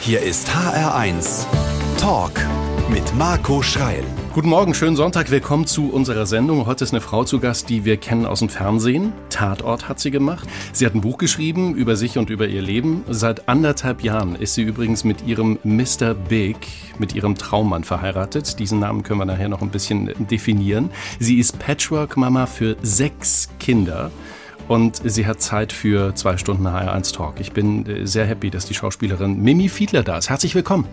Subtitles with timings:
[0.00, 1.44] Hier ist HR1
[1.98, 2.32] Talk
[2.88, 4.04] mit Marco Schreil.
[4.32, 5.30] Guten Morgen, schönen Sonntag.
[5.30, 6.64] Willkommen zu unserer Sendung.
[6.66, 9.12] Heute ist eine Frau zu Gast, die wir kennen aus dem Fernsehen.
[9.28, 10.48] Tatort hat sie gemacht.
[10.72, 13.04] Sie hat ein Buch geschrieben über sich und über ihr Leben.
[13.08, 16.14] Seit anderthalb Jahren ist sie übrigens mit ihrem Mr.
[16.14, 16.56] Big,
[16.98, 18.58] mit ihrem Traummann verheiratet.
[18.60, 20.90] Diesen Namen können wir nachher noch ein bisschen definieren.
[21.18, 24.10] Sie ist Patchwork-Mama für sechs Kinder
[24.68, 27.40] und sie hat Zeit für zwei Stunden HR1 Talk.
[27.40, 30.30] Ich bin äh, sehr happy, dass die Schauspielerin Mimi Fiedler da ist.
[30.30, 30.86] Herzlich willkommen.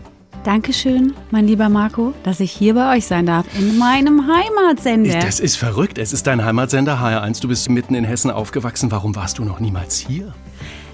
[0.44, 5.20] Dankeschön, mein lieber Marco, dass ich hier bei euch sein darf, in meinem Heimatsender.
[5.20, 5.98] Das ist verrückt.
[5.98, 7.42] Es ist dein Heimatsender HR1.
[7.42, 8.92] Du bist mitten in Hessen aufgewachsen.
[8.92, 10.34] Warum warst du noch niemals hier?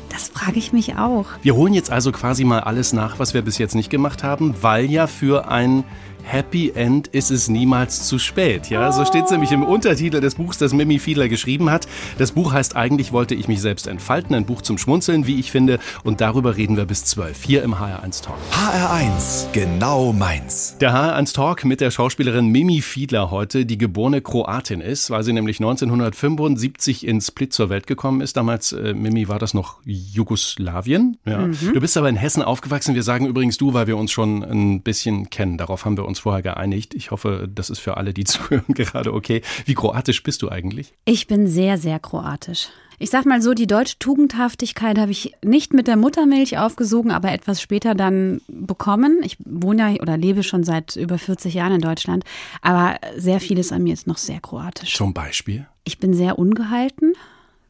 [0.08, 1.26] Das frage ich mich auch.
[1.42, 4.56] Wir holen jetzt also quasi mal alles nach, was wir bis jetzt nicht gemacht haben,
[4.62, 5.84] weil ja für ein
[6.24, 8.70] Happy End ist es niemals zu spät.
[8.70, 11.88] Ja, so steht es nämlich im Untertitel des Buchs, das Mimi Fiedler geschrieben hat.
[12.18, 15.52] Das Buch heißt Eigentlich wollte ich mich selbst entfalten, ein Buch zum Schmunzeln, wie ich
[15.52, 15.80] finde.
[16.04, 18.38] Und darüber reden wir bis 12 hier im HR1 Talk.
[18.52, 20.78] HR1, genau meins.
[20.80, 25.34] Der HR1 Talk mit der Schauspielerin Mimi Fiedler heute, die geborene Kroatin ist, weil sie
[25.34, 28.38] nämlich 1975 in Split zur Welt gekommen ist.
[28.38, 31.18] Damals, äh, Mimi, war das noch Jugoslawien.
[31.26, 31.40] Ja.
[31.40, 31.58] Mhm.
[31.74, 32.96] Du bist aber in Hessen aufgewachsen.
[32.96, 35.58] Wir sagen übrigens du, weil wir uns schon ein bisschen kennen.
[35.58, 36.94] Darauf haben wir uns uns vorher geeinigt.
[36.94, 39.42] Ich hoffe, das ist für alle, die zuhören, gerade okay.
[39.66, 40.94] Wie kroatisch bist du eigentlich?
[41.06, 42.70] Ich bin sehr, sehr kroatisch.
[43.00, 47.32] Ich sag mal so, die deutsche Tugendhaftigkeit habe ich nicht mit der Muttermilch aufgesogen, aber
[47.32, 49.22] etwas später dann bekommen.
[49.24, 52.26] Ich wohne ja oder lebe schon seit über 40 Jahren in Deutschland,
[52.62, 54.94] aber sehr vieles an mir ist noch sehr kroatisch.
[54.94, 55.66] Zum Beispiel?
[55.84, 57.14] Ich bin sehr ungehalten,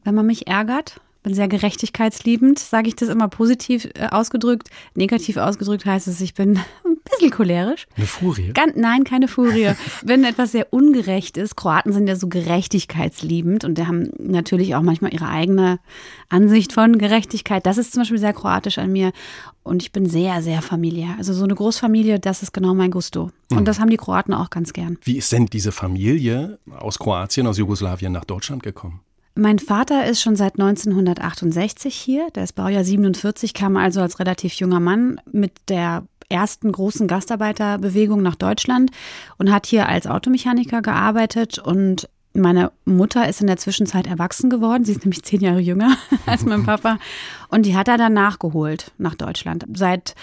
[0.04, 4.68] wenn man mich ärgert bin sehr gerechtigkeitsliebend, sage ich das immer positiv äh, ausgedrückt.
[4.94, 7.86] Negativ ausgedrückt heißt es, ich bin ein bisschen cholerisch.
[7.96, 8.52] Eine Furie?
[8.52, 9.72] Ganz, nein, keine Furie.
[10.02, 14.82] Wenn etwas sehr ungerecht ist, Kroaten sind ja so gerechtigkeitsliebend und die haben natürlich auch
[14.82, 15.78] manchmal ihre eigene
[16.28, 17.66] Ansicht von Gerechtigkeit.
[17.66, 19.12] Das ist zum Beispiel sehr kroatisch an mir.
[19.64, 21.14] Und ich bin sehr, sehr familiär.
[21.18, 23.30] Also so eine Großfamilie, das ist genau mein Gusto.
[23.50, 23.64] Und mhm.
[23.64, 24.98] das haben die Kroaten auch ganz gern.
[25.02, 29.00] Wie ist denn diese Familie aus Kroatien, aus Jugoslawien nach Deutschland gekommen?
[29.34, 32.28] Mein Vater ist schon seit 1968 hier.
[32.34, 38.22] Der ist Baujahr 47, kam also als relativ junger Mann mit der ersten großen Gastarbeiterbewegung
[38.22, 38.90] nach Deutschland
[39.38, 44.84] und hat hier als Automechaniker gearbeitet und meine Mutter ist in der Zwischenzeit erwachsen geworden.
[44.84, 46.98] Sie ist nämlich zehn Jahre jünger als mein Papa.
[47.48, 49.66] Und die hat er dann nachgeholt nach Deutschland.
[49.74, 50.14] Seit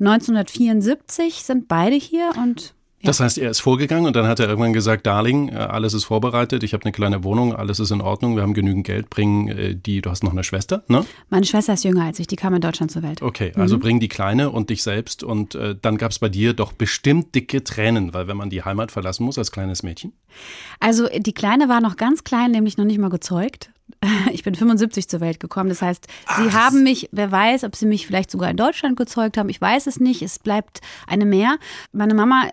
[0.00, 4.72] 1974 sind beide hier und das heißt, er ist vorgegangen und dann hat er irgendwann
[4.72, 8.34] gesagt, Darling, äh, alles ist vorbereitet, ich habe eine kleine Wohnung, alles ist in Ordnung,
[8.34, 11.04] wir haben genügend Geld, bring äh, die, du hast noch eine Schwester, ne?
[11.30, 13.22] Meine Schwester ist jünger als ich, die kam in Deutschland zur Welt.
[13.22, 13.80] Okay, also mhm.
[13.80, 17.34] bring die Kleine und dich selbst und äh, dann gab es bei dir doch bestimmt
[17.34, 20.12] dicke Tränen, weil wenn man die Heimat verlassen muss als kleines Mädchen.
[20.80, 23.70] Also die Kleine war noch ganz klein, nämlich noch nicht mal gezeugt.
[24.32, 25.68] Ich bin 75 zur Welt gekommen.
[25.70, 28.96] Das heißt, Ach, sie haben mich, wer weiß, ob sie mich vielleicht sogar in Deutschland
[28.96, 29.48] gezeugt haben.
[29.48, 30.22] Ich weiß es nicht.
[30.22, 31.56] Es bleibt eine mehr.
[31.92, 32.48] Meine Mama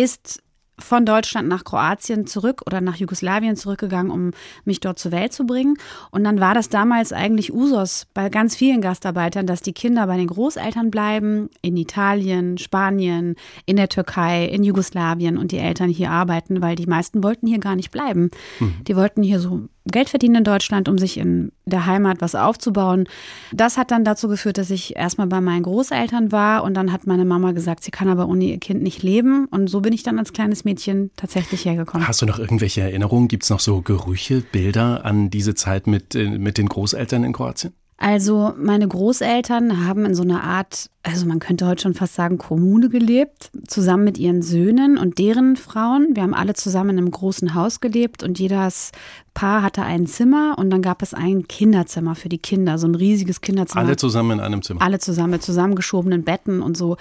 [0.00, 0.42] ist
[0.82, 4.30] von Deutschland nach Kroatien zurück oder nach Jugoslawien zurückgegangen, um
[4.64, 5.76] mich dort zur Welt zu bringen.
[6.10, 10.16] Und dann war das damals eigentlich Usos bei ganz vielen Gastarbeitern, dass die Kinder bei
[10.16, 16.10] den Großeltern bleiben, in Italien, Spanien, in der Türkei, in Jugoslawien und die Eltern hier
[16.10, 18.30] arbeiten, weil die meisten wollten hier gar nicht bleiben.
[18.58, 18.84] Mhm.
[18.86, 23.08] Die wollten hier so Geld verdienen in Deutschland, um sich in der Heimat was aufzubauen.
[23.52, 27.06] Das hat dann dazu geführt, dass ich erstmal bei meinen Großeltern war und dann hat
[27.06, 29.46] meine Mama gesagt, sie kann aber ohne ihr Kind nicht leben.
[29.46, 32.06] Und so bin ich dann als kleines Mädchen tatsächlich hergekommen.
[32.06, 33.28] Hast du noch irgendwelche Erinnerungen?
[33.28, 37.32] Gibt es noch so Gerüche, Bilder an diese Zeit mit, äh, mit den Großeltern in
[37.32, 37.72] Kroatien?
[38.02, 42.38] Also meine Großeltern haben in so einer Art, also man könnte heute schon fast sagen,
[42.38, 46.08] Kommune gelebt, zusammen mit ihren Söhnen und deren Frauen.
[46.14, 48.92] Wir haben alle zusammen in einem großen Haus gelebt und jedes
[49.34, 52.94] Paar hatte ein Zimmer und dann gab es ein Kinderzimmer für die Kinder, so ein
[52.94, 53.84] riesiges Kinderzimmer.
[53.84, 54.80] Alle zusammen in einem Zimmer.
[54.80, 56.96] Alle zusammen mit zusammengeschobenen Betten und so.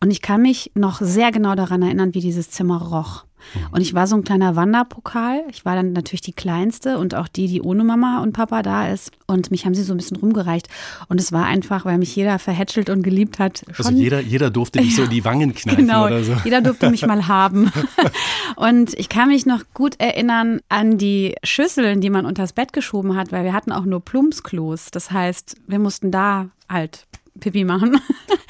[0.00, 3.24] Und ich kann mich noch sehr genau daran erinnern, wie dieses Zimmer roch.
[3.70, 5.42] Und ich war so ein kleiner Wanderpokal.
[5.50, 8.88] Ich war dann natürlich die Kleinste und auch die, die ohne Mama und Papa da
[8.88, 9.10] ist.
[9.26, 10.68] Und mich haben sie so ein bisschen rumgereicht.
[11.08, 13.64] Und es war einfach, weil mich jeder verhätschelt und geliebt hat.
[13.76, 16.36] Also jeder, jeder durfte dich ja, so in die Wangen kneifen genau, oder so.
[16.44, 17.70] Jeder durfte mich mal haben.
[18.56, 23.16] Und ich kann mich noch gut erinnern an die Schüsseln, die man unters Bett geschoben
[23.16, 24.90] hat, weil wir hatten auch nur Plumpsklos.
[24.90, 27.06] Das heißt, wir mussten da halt
[27.40, 28.00] Pipi machen.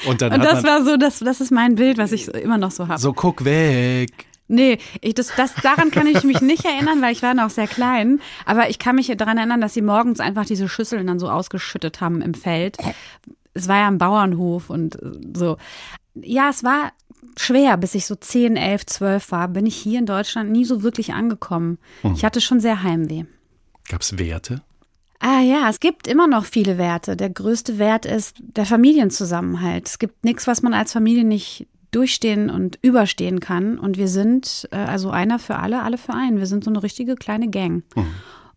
[0.06, 2.70] Und, dann und das war so, das, das ist mein Bild, was ich immer noch
[2.70, 3.00] so habe.
[3.00, 4.26] So, guck weg.
[4.46, 7.66] Nee, ich, das, das, daran kann ich mich nicht erinnern, weil ich war noch sehr
[7.66, 8.20] klein.
[8.44, 12.00] Aber ich kann mich daran erinnern, dass sie morgens einfach diese Schüsseln dann so ausgeschüttet
[12.00, 12.76] haben im Feld.
[13.54, 14.98] Es war ja ein Bauernhof und
[15.34, 15.56] so.
[16.14, 16.92] Ja, es war
[17.38, 20.82] schwer, bis ich so 10, 11, 12 war, bin ich hier in Deutschland nie so
[20.82, 21.78] wirklich angekommen.
[22.02, 22.14] Mhm.
[22.14, 23.24] Ich hatte schon sehr Heimweh.
[23.88, 24.62] Gab es Werte?
[25.20, 27.16] Ah ja, es gibt immer noch viele Werte.
[27.16, 29.88] Der größte Wert ist der Familienzusammenhalt.
[29.88, 33.78] Es gibt nichts, was man als Familie nicht durchstehen und überstehen kann.
[33.78, 36.38] Und wir sind äh, also einer für alle, alle für einen.
[36.38, 37.84] Wir sind so eine richtige kleine Gang.
[37.94, 38.06] Mhm.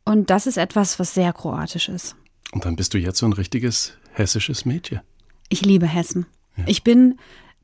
[0.04, 2.16] Und das ist etwas, was sehr kroatisch ist.
[2.52, 5.02] Und dann bist du jetzt so ein richtiges hessisches Mädchen.
[5.50, 6.26] Ich liebe Hessen.
[6.56, 6.64] Ja.
[6.68, 7.18] Ich bin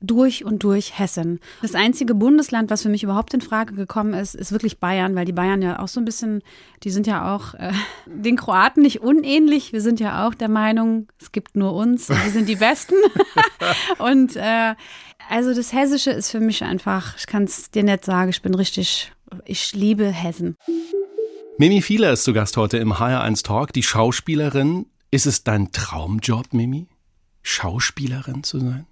[0.04, 1.40] durch und durch Hessen.
[1.62, 5.26] Das einzige Bundesland, was für mich überhaupt in Frage gekommen ist, ist wirklich Bayern, weil
[5.26, 6.44] die Bayern ja auch so ein bisschen,
[6.84, 7.72] die sind ja auch äh,
[8.06, 9.72] den Kroaten nicht unähnlich.
[9.72, 12.96] Wir sind ja auch der Meinung, es gibt nur uns, wir sind die Besten.
[13.98, 14.76] und äh,
[15.30, 18.54] also das Hessische ist für mich einfach, ich kann es dir nicht sagen, ich bin
[18.56, 19.12] richtig,
[19.46, 20.58] ich liebe Hessen.
[21.58, 24.88] Mimi Fieler ist zu Gast heute im HR1 Talk, die Schauspielerin.
[25.12, 26.88] Ist es dein Traumjob, Mimi?
[27.44, 28.88] Schauspielerin zu sein?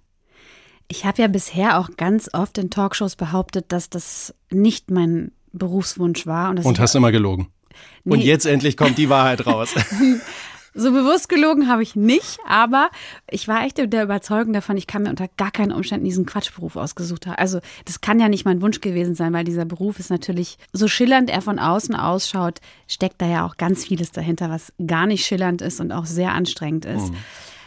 [0.88, 6.26] Ich habe ja bisher auch ganz oft in Talkshows behauptet, dass das nicht mein Berufswunsch
[6.26, 6.50] war.
[6.50, 7.48] Und, und hast immer gelogen.
[8.04, 8.14] Nee.
[8.14, 9.70] Und jetzt endlich kommt die Wahrheit raus.
[10.74, 12.88] So bewusst gelogen habe ich nicht, aber
[13.30, 16.76] ich war echt der Überzeugung davon, ich kann mir unter gar keinen Umständen diesen Quatschberuf
[16.76, 17.36] ausgesucht haben.
[17.36, 20.88] Also das kann ja nicht mein Wunsch gewesen sein, weil dieser Beruf ist natürlich, so
[20.88, 25.26] schillernd er von außen ausschaut, steckt da ja auch ganz vieles dahinter, was gar nicht
[25.26, 27.10] schillernd ist und auch sehr anstrengend ist.
[27.10, 27.16] Mhm.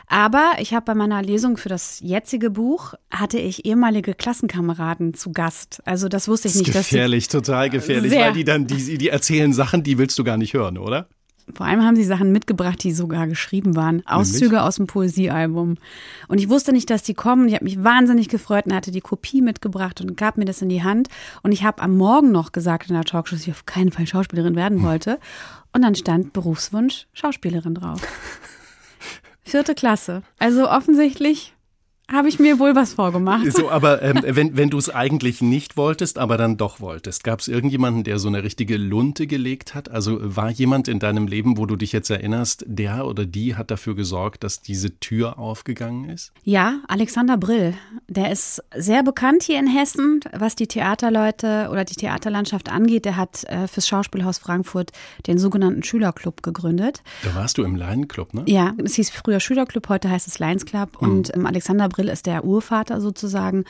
[0.08, 5.32] Aber ich habe bei meiner Lesung für das jetzige Buch hatte ich ehemalige Klassenkameraden zu
[5.32, 5.82] Gast.
[5.86, 6.74] Also das wusste ich das nicht.
[6.74, 8.26] Gefährlich, total gefährlich, sehr.
[8.26, 11.08] weil die dann die, die erzählen Sachen, die willst du gar nicht hören, oder?
[11.54, 14.06] Vor allem haben sie Sachen mitgebracht, die sogar geschrieben waren.
[14.08, 14.62] Auszüge Nämlich?
[14.62, 15.76] aus dem Poesiealbum.
[16.28, 17.48] Und ich wusste nicht, dass die kommen.
[17.48, 20.70] Ich habe mich wahnsinnig gefreut und hatte die Kopie mitgebracht und gab mir das in
[20.70, 21.10] die Hand.
[21.44, 24.08] Und ich habe am Morgen noch gesagt in der Talkshow, dass ich auf keinen Fall
[24.08, 25.20] Schauspielerin werden wollte.
[25.72, 28.02] Und dann stand Berufswunsch Schauspielerin drauf.
[29.44, 30.24] Vierte Klasse.
[30.40, 31.55] Also offensichtlich
[32.12, 33.52] habe ich mir wohl was vorgemacht.
[33.52, 37.40] So, aber ähm, wenn, wenn du es eigentlich nicht wolltest, aber dann doch wolltest, gab
[37.40, 39.90] es irgendjemanden, der so eine richtige Lunte gelegt hat?
[39.90, 43.72] Also war jemand in deinem Leben, wo du dich jetzt erinnerst, der oder die hat
[43.72, 46.32] dafür gesorgt, dass diese Tür aufgegangen ist?
[46.44, 47.74] Ja, Alexander Brill.
[48.08, 53.06] Der ist sehr bekannt hier in Hessen, was die Theaterleute oder die Theaterlandschaft angeht.
[53.06, 54.92] Der hat äh, fürs Schauspielhaus Frankfurt
[55.26, 57.02] den sogenannten Schülerclub gegründet.
[57.24, 58.44] Da warst du im Lion Club, ne?
[58.46, 61.02] Ja, es hieß früher Schülerclub, heute heißt es Lions Club.
[61.02, 61.10] Mhm.
[61.10, 63.66] Und ähm, Alexander Brill ist der Urvater sozusagen.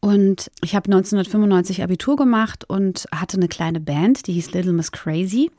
[0.00, 4.90] Und ich habe 1995 Abitur gemacht und hatte eine kleine Band, die hieß Little Miss
[4.90, 5.50] Crazy.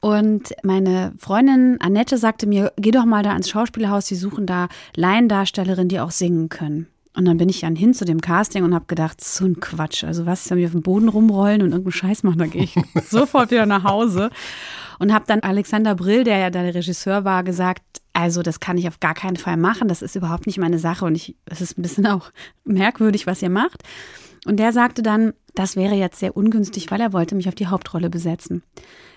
[0.00, 4.68] Und meine Freundin Annette sagte mir, geh doch mal da ans Schauspielhaus, sie suchen da
[4.96, 6.88] Laiendarstellerinnen, die auch singen können.
[7.14, 10.02] Und dann bin ich dann hin zu dem Casting und habe gedacht, so ein Quatsch.
[10.02, 12.74] Also was, wenn wir auf dem Boden rumrollen und irgendeinen Scheiß machen, da gehe ich
[13.08, 14.30] sofort wieder nach Hause.
[14.98, 18.88] Und habe dann Alexander Brill, der ja der Regisseur war, gesagt, also das kann ich
[18.88, 19.88] auf gar keinen Fall machen.
[19.88, 22.30] Das ist überhaupt nicht meine Sache und ich, es ist ein bisschen auch
[22.64, 23.82] merkwürdig, was ihr macht.
[24.44, 27.68] Und der sagte dann, das wäre jetzt sehr ungünstig, weil er wollte mich auf die
[27.68, 28.62] Hauptrolle besetzen.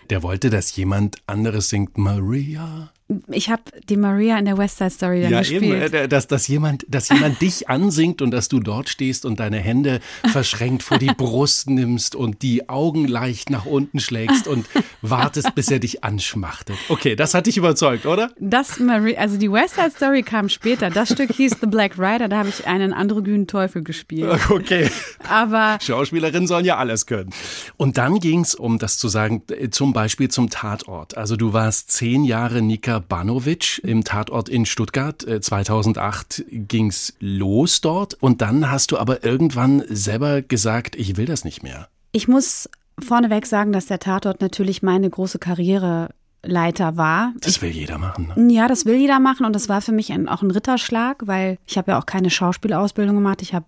[0.09, 2.91] Der wollte, dass jemand anderes singt Maria.
[3.29, 5.63] Ich habe die Maria in der West Side Story dann ja, gespielt.
[5.63, 9.39] Eben, äh, dass, dass jemand, dass jemand dich ansingt und dass du dort stehst und
[9.39, 9.99] deine Hände
[10.31, 14.65] verschränkt vor die Brust nimmst und die Augen leicht nach unten schlägst und
[15.03, 16.77] wartest, bis er dich anschmachtet.
[16.89, 18.31] Okay, das hat dich überzeugt, oder?
[18.39, 20.89] Das Maria, also die West Side Story kam später.
[20.89, 24.39] Das Stück hieß The Black Rider, da habe ich einen androgynen Teufel gespielt.
[24.49, 24.89] Okay.
[25.29, 27.29] Aber Schauspielerinnen sollen ja alles können.
[27.77, 31.17] Und dann ging es, um das zu sagen, zum Beispiel zum Tatort.
[31.17, 35.21] Also du warst zehn Jahre Nika Banovic im Tatort in Stuttgart.
[35.21, 41.25] 2008 äh, ging's los dort und dann hast du aber irgendwann selber gesagt, ich will
[41.25, 41.87] das nicht mehr.
[42.11, 42.69] Ich muss
[42.99, 46.09] vorneweg sagen, dass der Tatort natürlich meine große Karriere
[46.43, 47.33] Leiter war.
[47.41, 48.31] Das will jeder machen.
[48.35, 48.53] Ne?
[48.53, 51.57] Ja, das will jeder machen und das war für mich ein, auch ein Ritterschlag, weil
[51.65, 53.41] ich habe ja auch keine Schauspielausbildung gemacht.
[53.41, 53.65] Ich habe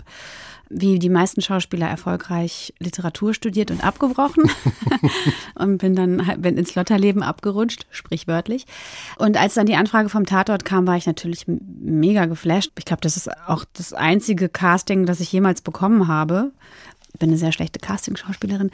[0.70, 4.50] wie die meisten Schauspieler erfolgreich Literatur studiert und abgebrochen
[5.56, 8.66] und bin dann bin ins Lotterleben abgerutscht, sprichwörtlich.
[9.18, 12.72] Und als dann die Anfrage vom Tatort kam, war ich natürlich mega geflasht.
[12.78, 16.52] Ich glaube, das ist auch das einzige Casting, das ich jemals bekommen habe.
[17.14, 18.72] Ich bin eine sehr schlechte Casting-Schauspielerin.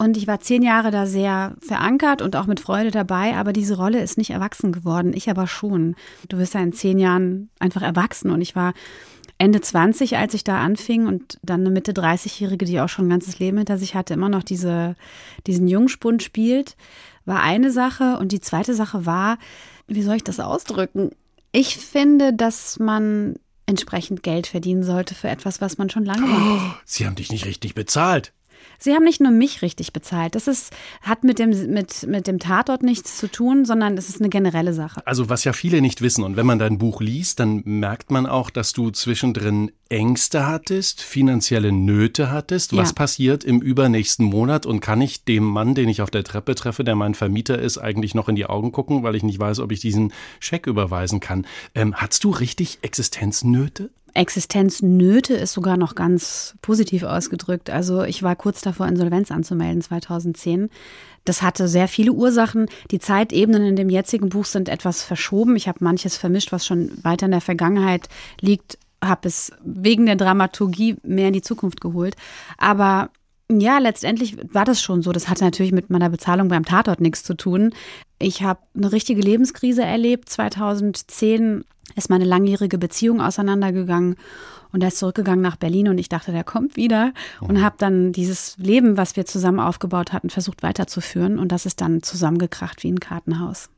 [0.00, 3.76] Und ich war zehn Jahre da sehr verankert und auch mit Freude dabei, aber diese
[3.76, 5.12] Rolle ist nicht erwachsen geworden.
[5.12, 5.96] Ich aber schon.
[6.28, 8.74] Du wirst ja in zehn Jahren einfach erwachsen und ich war
[9.38, 13.10] Ende 20, als ich da anfing und dann eine Mitte 30-Jährige, die auch schon ein
[13.10, 14.96] ganzes Leben hinter sich hatte, immer noch diese,
[15.46, 16.76] diesen Jungspund spielt,
[17.24, 18.18] war eine Sache.
[18.18, 19.38] Und die zweite Sache war,
[19.86, 21.12] wie soll ich das ausdrücken?
[21.52, 26.62] Ich finde, dass man entsprechend Geld verdienen sollte für etwas, was man schon lange macht.
[26.62, 28.32] Oh, Sie haben dich nicht richtig bezahlt.
[28.78, 30.34] Sie haben nicht nur mich richtig bezahlt.
[30.34, 34.20] Das ist, hat mit dem, mit, mit dem Tatort nichts zu tun, sondern es ist
[34.20, 35.04] eine generelle Sache.
[35.06, 38.26] Also was ja viele nicht wissen und wenn man dein Buch liest, dann merkt man
[38.26, 42.76] auch, dass du zwischendrin Ängste hattest, finanzielle Nöte hattest.
[42.76, 42.94] Was Ja.
[42.94, 46.84] passiert im übernächsten Monat und kann ich dem Mann, den ich auf der Treppe treffe,
[46.84, 49.72] der mein Vermieter ist, eigentlich noch in die Augen gucken, weil ich nicht weiß, ob
[49.72, 51.46] ich diesen Scheck überweisen kann?
[51.74, 53.90] Ähm, hattest du richtig Existenznöte?
[54.14, 57.70] Existenznöte ist sogar noch ganz positiv ausgedrückt.
[57.70, 60.70] Also ich war kurz davor, Insolvenz anzumelden 2010.
[61.24, 62.66] Das hatte sehr viele Ursachen.
[62.90, 65.56] Die Zeitebenen in dem jetzigen Buch sind etwas verschoben.
[65.56, 68.08] Ich habe manches vermischt, was schon weiter in der Vergangenheit
[68.40, 72.16] liegt, habe es wegen der Dramaturgie mehr in die Zukunft geholt.
[72.56, 73.10] Aber
[73.50, 75.12] ja, letztendlich war das schon so.
[75.12, 77.72] Das hatte natürlich mit meiner Bezahlung beim Tatort nichts zu tun.
[78.18, 80.28] Ich habe eine richtige Lebenskrise erlebt.
[80.28, 81.64] 2010
[81.98, 84.16] ist meine langjährige Beziehung auseinandergegangen
[84.72, 88.12] und er ist zurückgegangen nach Berlin und ich dachte, der kommt wieder und habe dann
[88.12, 92.92] dieses Leben, was wir zusammen aufgebaut hatten, versucht weiterzuführen und das ist dann zusammengekracht wie
[92.92, 93.68] ein Kartenhaus.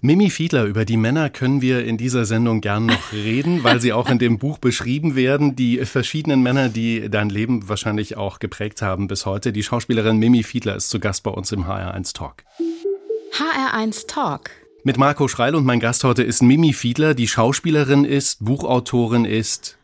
[0.00, 3.94] Mimi Fiedler, über die Männer können wir in dieser Sendung gern noch reden, weil sie
[3.94, 5.56] auch in dem Buch beschrieben werden.
[5.56, 9.50] Die verschiedenen Männer, die dein Leben wahrscheinlich auch geprägt haben bis heute.
[9.50, 12.44] Die Schauspielerin Mimi Fiedler ist zu Gast bei uns im HR1 Talk.
[13.32, 14.50] HR1 Talk.
[14.86, 19.78] Mit Marco Schreil und mein Gast heute ist Mimi Fiedler, die Schauspielerin ist, Buchautorin ist,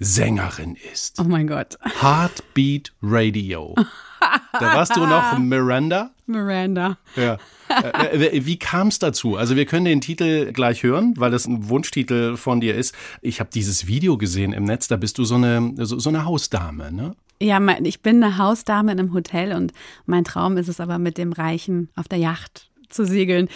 [0.00, 1.20] Sängerin ist.
[1.20, 1.78] Oh mein Gott.
[2.02, 3.76] Heartbeat Radio.
[4.58, 6.10] Da warst du noch Miranda?
[6.26, 6.96] Miranda.
[7.14, 7.36] Ja.
[7.68, 9.36] Äh, äh, Wie kam es dazu?
[9.36, 12.94] Also wir können den Titel gleich hören, weil das ein Wunschtitel von dir ist.
[13.20, 16.24] Ich habe dieses Video gesehen im Netz, da bist du so eine, so, so eine
[16.24, 17.14] Hausdame, ne?
[17.42, 19.72] Ja, mein, ich bin eine Hausdame in einem Hotel und
[20.06, 23.48] mein Traum ist es aber mit dem Reichen auf der Yacht zu segeln.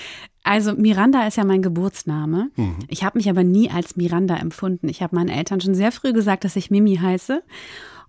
[0.49, 2.49] Also Miranda ist ja mein Geburtsname.
[2.89, 4.89] Ich habe mich aber nie als Miranda empfunden.
[4.89, 7.43] Ich habe meinen Eltern schon sehr früh gesagt, dass ich Mimi heiße.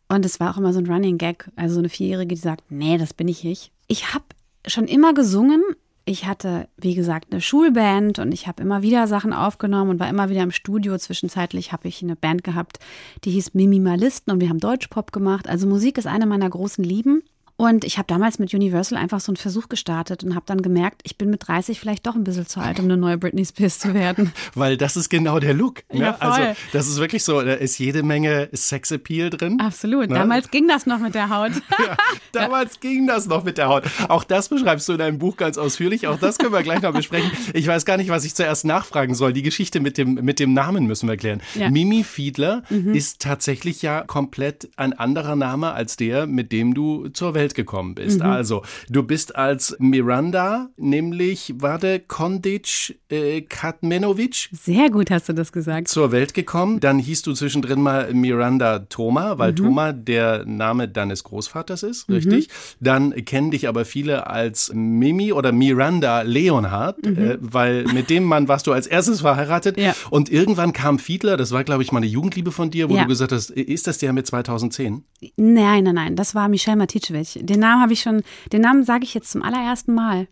[0.08, 1.50] Und es war auch immer so ein Running Gag.
[1.58, 3.74] Also so eine Vierjährige, die sagt, nee, das bin ich nicht.
[3.88, 4.24] Ich habe
[4.65, 5.62] schon immer gesungen.
[6.05, 10.08] Ich hatte, wie gesagt, eine Schulband und ich habe immer wieder Sachen aufgenommen und war
[10.08, 10.98] immer wieder im Studio.
[10.98, 12.79] Zwischenzeitlich habe ich eine Band gehabt,
[13.25, 15.50] die hieß Mimimalisten und wir haben Deutschpop gemacht.
[15.50, 17.22] Also Musik ist eine meiner großen Lieben.
[17.60, 21.01] Und ich habe damals mit Universal einfach so einen Versuch gestartet und habe dann gemerkt,
[21.04, 23.80] ich bin mit 30 vielleicht doch ein bisschen zu alt, um eine neue Britney Spears
[23.80, 24.32] zu werden.
[24.56, 25.84] Weil das ist genau der Look.
[25.92, 26.00] Ne?
[26.00, 26.30] Ja, voll.
[26.30, 29.60] Also das ist wirklich so, da ist jede Menge Sexappeal drin.
[29.60, 30.08] Absolut.
[30.08, 30.16] Ne?
[30.16, 31.51] Damals ging das noch mit der Haut.
[31.80, 31.96] Ja,
[32.34, 33.84] damals ging das noch mit der Haut.
[34.10, 36.08] Auch das beschreibst du in deinem Buch ganz ausführlich.
[36.08, 37.32] Auch das können wir gleich noch besprechen.
[37.54, 39.32] Ich weiß gar nicht, was ich zuerst nachfragen soll.
[39.32, 41.42] Die Geschichte mit dem, mit dem Namen müssen wir klären.
[41.56, 41.68] Ja.
[41.68, 41.74] Mhm.
[41.74, 47.34] Mimi Fiedler ist tatsächlich ja komplett ein anderer Name als der, mit dem du zur
[47.34, 48.20] Welt gekommen bist.
[48.20, 48.25] Mhm.
[48.25, 55.51] Also, du bist als Miranda, nämlich, warte, Kondic äh, Katmenovic Sehr gut hast du das
[55.51, 55.88] gesagt.
[55.88, 56.79] zur Welt gekommen.
[56.79, 59.39] Dann hieß du zwischendrin mal Miranda Thoma, Mhm.
[59.39, 62.50] weil Thoma der Name deines Großvaters ist, richtig.
[62.79, 68.48] Dann kennen dich aber viele als Mimi oder Miranda Leonhardt, äh, weil mit dem Mann
[68.48, 69.77] warst du als erstes verheiratet.
[69.77, 69.84] Mhm.
[69.84, 69.96] Ja.
[70.10, 73.03] Und irgendwann kam Fiedler, das war, glaube ich, mal eine Jugendliebe von dir, wo Ja.
[73.03, 75.03] du gesagt hast, ist das der mit 2010?
[75.36, 77.38] Nein, nein, nein, das war Michel Maticevic.
[77.41, 80.27] Den Namen habe ich schon, den Namen sage ich jetzt zum allerersten Mal.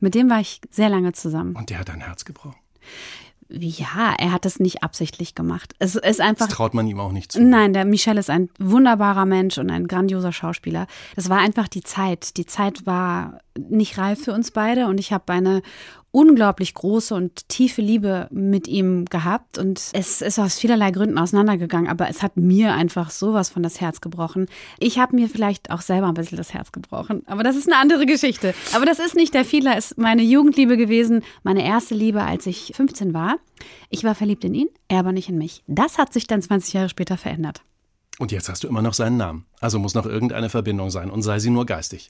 [0.00, 1.54] Mit dem war ich sehr lange zusammen.
[1.54, 2.56] Und der hat dein Herz gebrochen.
[3.52, 5.74] Ja, er hat es nicht absichtlich gemacht.
[5.80, 6.46] Es ist einfach.
[6.46, 7.42] Das traut man ihm auch nicht zu.
[7.42, 10.86] Nein, der Michel ist ein wunderbarer Mensch und ein grandioser Schauspieler.
[11.16, 12.36] Das war einfach die Zeit.
[12.36, 15.62] Die Zeit war nicht reif für uns beide und ich habe eine
[16.12, 21.88] unglaublich große und tiefe Liebe mit ihm gehabt und es ist aus vielerlei Gründen auseinandergegangen,
[21.88, 24.46] aber es hat mir einfach sowas von das Herz gebrochen.
[24.78, 27.80] Ich habe mir vielleicht auch selber ein bisschen das Herz gebrochen, aber das ist eine
[27.80, 28.54] andere Geschichte.
[28.74, 32.72] Aber das ist nicht der Fehler, ist meine Jugendliebe gewesen, meine erste Liebe, als ich
[32.74, 33.36] 15 war.
[33.88, 35.62] Ich war verliebt in ihn, er aber nicht in mich.
[35.66, 37.62] Das hat sich dann 20 Jahre später verändert.
[38.20, 39.46] Und jetzt hast du immer noch seinen Namen.
[39.62, 42.08] Also muss noch irgendeine Verbindung sein und sei sie nur geistig.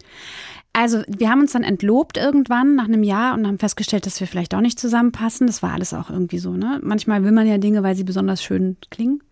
[0.72, 4.26] Also wir haben uns dann entlobt irgendwann nach einem Jahr und haben festgestellt, dass wir
[4.26, 5.46] vielleicht auch nicht zusammenpassen.
[5.46, 6.50] Das war alles auch irgendwie so.
[6.50, 6.80] Ne?
[6.82, 9.22] Manchmal will man ja Dinge, weil sie besonders schön klingen.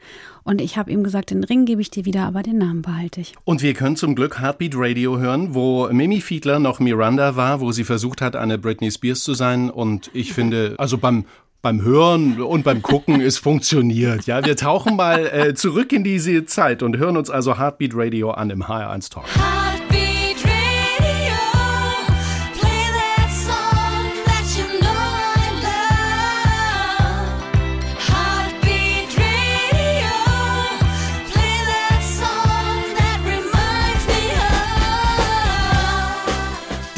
[0.44, 3.22] Und ich habe ihm gesagt, den Ring gebe ich dir wieder, aber den Namen behalte
[3.22, 3.34] ich.
[3.44, 7.72] Und wir können zum Glück Heartbeat Radio hören, wo Mimi Fiedler noch Miranda war, wo
[7.72, 9.68] sie versucht hat, eine Britney Spears zu sein.
[9.68, 11.24] Und ich finde, also beim
[11.62, 14.26] beim Hören und beim Gucken, es funktioniert.
[14.26, 18.30] Ja, wir tauchen mal äh, zurück in diese Zeit und hören uns also Heartbeat Radio
[18.30, 19.24] an im HR1 Talk.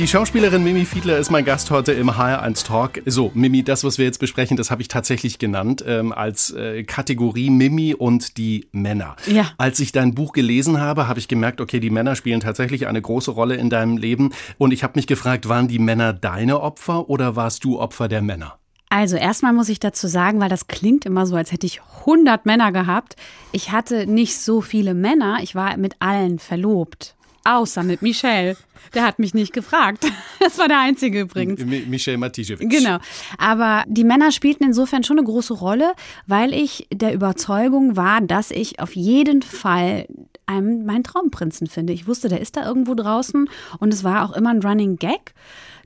[0.00, 3.02] Die Schauspielerin Mimi Fiedler ist mein Gast heute im HR1 Talk.
[3.04, 6.84] So, Mimi, das, was wir jetzt besprechen, das habe ich tatsächlich genannt ähm, als äh,
[6.84, 9.16] Kategorie Mimi und die Männer.
[9.26, 9.50] Ja.
[9.58, 13.02] Als ich dein Buch gelesen habe, habe ich gemerkt, okay, die Männer spielen tatsächlich eine
[13.02, 14.32] große Rolle in deinem Leben.
[14.56, 18.22] Und ich habe mich gefragt, waren die Männer deine Opfer oder warst du Opfer der
[18.22, 18.54] Männer?
[18.88, 22.46] Also erstmal muss ich dazu sagen, weil das klingt immer so, als hätte ich 100
[22.46, 23.16] Männer gehabt.
[23.52, 25.40] Ich hatte nicht so viele Männer.
[25.42, 27.16] Ich war mit allen verlobt.
[27.44, 28.56] Außer mit Michel.
[28.94, 30.06] Der hat mich nicht gefragt.
[30.42, 31.60] Das war der einzige übrigens.
[31.60, 32.70] Mi- Michel Matijevic.
[32.70, 32.96] Genau.
[33.36, 35.92] Aber die Männer spielten insofern schon eine große Rolle,
[36.26, 40.06] weil ich der Überzeugung war, dass ich auf jeden Fall
[40.46, 41.92] einen, meinen Traumprinzen finde.
[41.92, 45.34] Ich wusste, der ist da irgendwo draußen und es war auch immer ein Running Gag,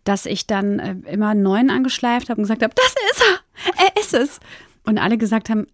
[0.04, 3.22] dass ich dann äh, immer einen neuen angeschleift habe und gesagt habe, das ist
[3.76, 4.38] er, er ist es.
[4.84, 5.66] Und alle gesagt haben,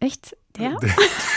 [0.00, 0.76] echt, der?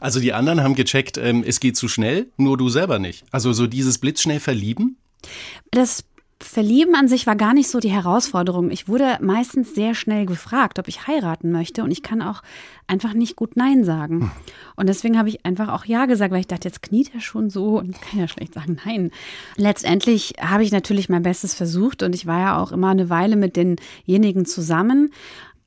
[0.00, 3.24] Also die anderen haben gecheckt, ähm, es geht zu schnell, nur du selber nicht.
[3.30, 4.96] Also so dieses blitzschnell verlieben.
[5.70, 6.04] Das
[6.42, 8.70] Verlieben an sich war gar nicht so die Herausforderung.
[8.70, 12.42] Ich wurde meistens sehr schnell gefragt, ob ich heiraten möchte und ich kann auch
[12.86, 14.32] einfach nicht gut Nein sagen.
[14.76, 17.48] Und deswegen habe ich einfach auch Ja gesagt, weil ich dachte, jetzt kniet er schon
[17.48, 19.10] so und ich kann ja schlecht sagen Nein.
[19.56, 23.36] Letztendlich habe ich natürlich mein Bestes versucht und ich war ja auch immer eine Weile
[23.36, 25.12] mit denjenigen zusammen,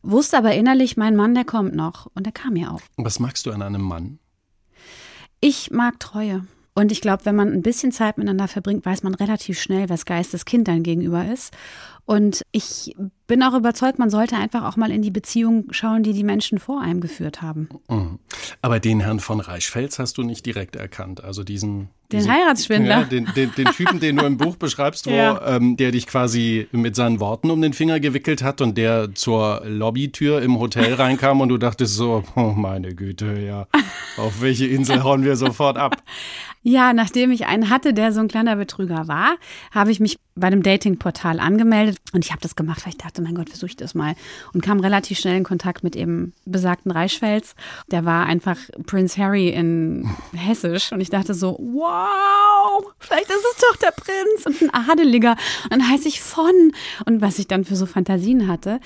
[0.06, 2.82] wusste aber innerlich, mein Mann, der kommt noch und der kam ja auch.
[2.98, 4.20] Was magst du an einem Mann?
[5.42, 6.46] Ich mag Treue.
[6.74, 10.06] Und ich glaube, wenn man ein bisschen Zeit miteinander verbringt, weiß man relativ schnell, wes
[10.06, 11.56] Geistes Kind dann gegenüber ist.
[12.06, 12.96] Und ich
[13.28, 16.60] bin auch überzeugt, man sollte einfach auch mal in die Beziehung schauen, die die Menschen
[16.60, 17.70] vor einem geführt haben.
[17.90, 18.20] Mhm.
[18.62, 21.24] Aber den Herrn von Reichfels hast du nicht direkt erkannt.
[21.24, 21.90] Also diesen.
[22.12, 23.00] Den diesen, Heiratsschwindler.
[23.00, 25.56] Ja, den, den, den Typen, den du im Buch beschreibst, wo Ja.
[25.56, 29.64] ähm, der dich quasi mit seinen Worten um den Finger gewickelt hat und der zur
[29.66, 33.68] Lobbytür im Hotel reinkam und du dachtest so, oh meine Güte, ja,
[34.18, 35.98] auf welche Insel hauen wir sofort ab?
[36.68, 39.36] Ja, nachdem ich einen hatte, der so ein kleiner Betrüger war,
[39.70, 43.15] habe ich mich bei dem Datingportal angemeldet und ich habe das gemacht, weil ich dachte,
[43.22, 44.16] mein Gott, versuche ich das mal
[44.54, 47.56] und kam relativ schnell in Kontakt mit dem besagten Reichfels.
[47.92, 53.62] Der war einfach Prince Harry in Hessisch und ich dachte so, wow, vielleicht ist es
[53.62, 56.72] doch der Prinz und ein Adeliger und dann heiße ich von
[57.06, 58.80] und was ich dann für so Fantasien hatte.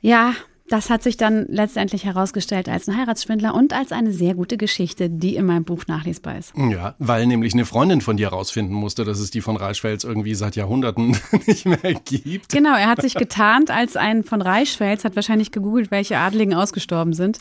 [0.00, 0.34] Ja,
[0.70, 5.10] das hat sich dann letztendlich herausgestellt als ein Heiratsschwindler und als eine sehr gute Geschichte,
[5.10, 6.52] die in meinem Buch nachlesbar ist.
[6.56, 10.36] Ja, weil nämlich eine Freundin von dir rausfinden musste, dass es die von Reichfels irgendwie
[10.36, 12.50] seit Jahrhunderten nicht mehr gibt.
[12.50, 17.14] Genau, er hat sich getarnt als ein von Reichsfels, hat wahrscheinlich gegoogelt, welche Adligen ausgestorben
[17.14, 17.40] sind.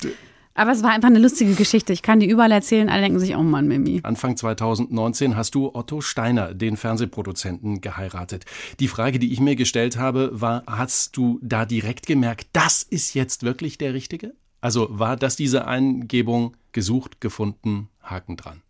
[0.53, 1.93] Aber es war einfach eine lustige Geschichte.
[1.93, 2.89] Ich kann die überall erzählen.
[2.89, 4.01] Alle denken sich, oh Mann, Mimi.
[4.03, 8.45] Anfang 2019 hast du Otto Steiner, den Fernsehproduzenten, geheiratet.
[8.79, 13.13] Die Frage, die ich mir gestellt habe, war, hast du da direkt gemerkt, das ist
[13.13, 14.33] jetzt wirklich der Richtige?
[14.61, 18.61] Also war das diese Eingebung gesucht, gefunden, Haken dran?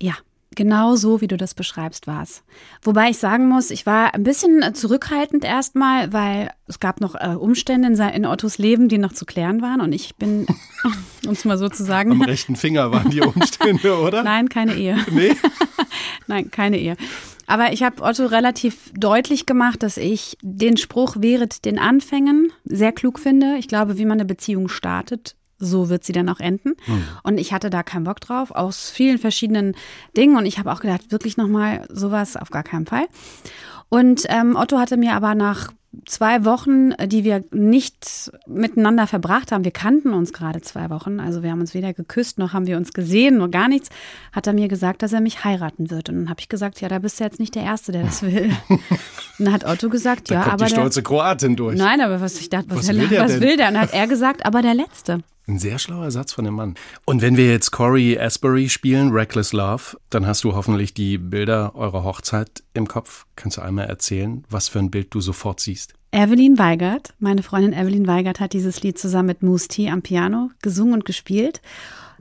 [0.00, 0.14] Ja,
[0.56, 2.42] genau so, wie du das beschreibst, war es.
[2.82, 7.14] Wobei ich sagen muss, ich war ein bisschen äh, zurückhaltend erstmal, weil es gab noch
[7.14, 9.80] äh, Umstände in, in Ottos Leben, die noch zu klären waren.
[9.80, 10.46] Und ich bin,
[11.26, 14.22] um es mal so zu sagen, Am rechten Finger waren die Umstände, oder?
[14.22, 14.98] nein, keine Ehe.
[15.10, 15.36] Nee?
[16.26, 16.96] Nein, keine Ehe.
[17.46, 22.92] Aber ich habe Otto relativ deutlich gemacht, dass ich den Spruch wehret den Anfängen sehr
[22.92, 23.56] klug finde.
[23.58, 26.74] Ich glaube, wie man eine Beziehung startet, so wird sie dann auch enden.
[27.22, 29.74] Und ich hatte da keinen Bock drauf, aus vielen verschiedenen
[30.16, 30.36] Dingen.
[30.36, 33.06] Und ich habe auch gedacht, wirklich nochmal sowas auf gar keinen Fall.
[33.88, 35.70] Und ähm, Otto hatte mir aber nach
[36.06, 41.42] zwei Wochen, die wir nicht miteinander verbracht haben, wir kannten uns gerade zwei Wochen, also
[41.42, 43.90] wir haben uns weder geküsst noch haben wir uns gesehen, nur gar nichts,
[44.32, 46.08] hat er mir gesagt, dass er mich heiraten wird.
[46.08, 48.22] Und dann habe ich gesagt, ja, da bist du jetzt nicht der Erste, der das
[48.22, 48.50] will.
[48.70, 48.80] Und
[49.38, 51.76] dann hat Otto gesagt, Da ja, kommt aber die der, stolze Kroatin durch.
[51.76, 53.40] Nein, aber was ich dachte, was, Was will, der was denn?
[53.42, 53.68] will der?
[53.68, 55.18] Und dann hat er gesagt, aber der Letzte.
[55.48, 56.74] Ein sehr schlauer Satz von dem Mann.
[57.04, 61.74] Und wenn wir jetzt Corey Asbury spielen, Reckless Love, dann hast du hoffentlich die Bilder
[61.74, 63.26] eurer Hochzeit im Kopf.
[63.34, 65.94] Kannst du einmal erzählen, was für ein Bild du sofort siehst?
[66.12, 70.50] Evelyn Weigert, meine Freundin Evelyn Weigert hat dieses Lied zusammen mit Moose T am Piano
[70.60, 71.60] gesungen und gespielt.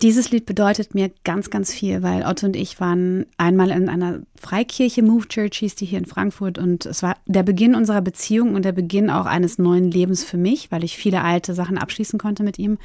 [0.02, 4.22] Dieses Lied bedeutet mir ganz, ganz viel, weil Otto und ich waren einmal in einer
[4.36, 8.56] Freikirche, Move Church hieß die hier in Frankfurt und es war der Beginn unserer Beziehung
[8.56, 12.18] und der Beginn auch eines neuen Lebens für mich, weil ich viele alte Sachen abschließen
[12.18, 12.80] konnte mit ihm.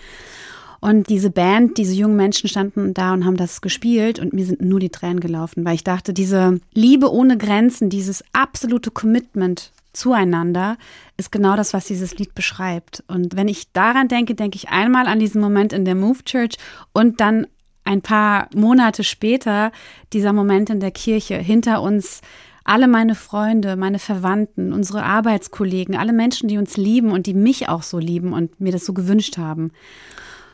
[0.81, 4.61] Und diese Band, diese jungen Menschen standen da und haben das gespielt und mir sind
[4.61, 10.77] nur die Tränen gelaufen, weil ich dachte, diese Liebe ohne Grenzen, dieses absolute Commitment zueinander
[11.17, 13.03] ist genau das, was dieses Lied beschreibt.
[13.09, 16.57] Und wenn ich daran denke, denke ich einmal an diesen Moment in der Move Church
[16.93, 17.47] und dann
[17.85, 19.73] ein paar Monate später
[20.13, 22.21] dieser Moment in der Kirche hinter uns
[22.65, 27.69] alle meine Freunde, meine Verwandten, unsere Arbeitskollegen, alle Menschen, die uns lieben und die mich
[27.69, 29.71] auch so lieben und mir das so gewünscht haben.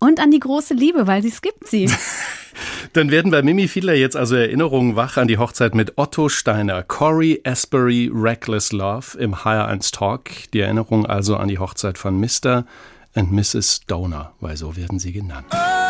[0.02, 1.88] Und an die große Liebe, weil sie es gibt sie.
[2.92, 6.82] Dann werden bei Mimi Fiedler jetzt also Erinnerungen wach an die Hochzeit mit Otto Steiner,
[6.82, 10.50] Corey Asbury, Reckless Love im Higher 1 Talk.
[10.52, 12.66] Die Erinnerung also an die Hochzeit von Mr.
[13.14, 13.82] and Mrs.
[13.84, 15.46] Stoner, weil so werden sie genannt.
[15.52, 15.81] Oh,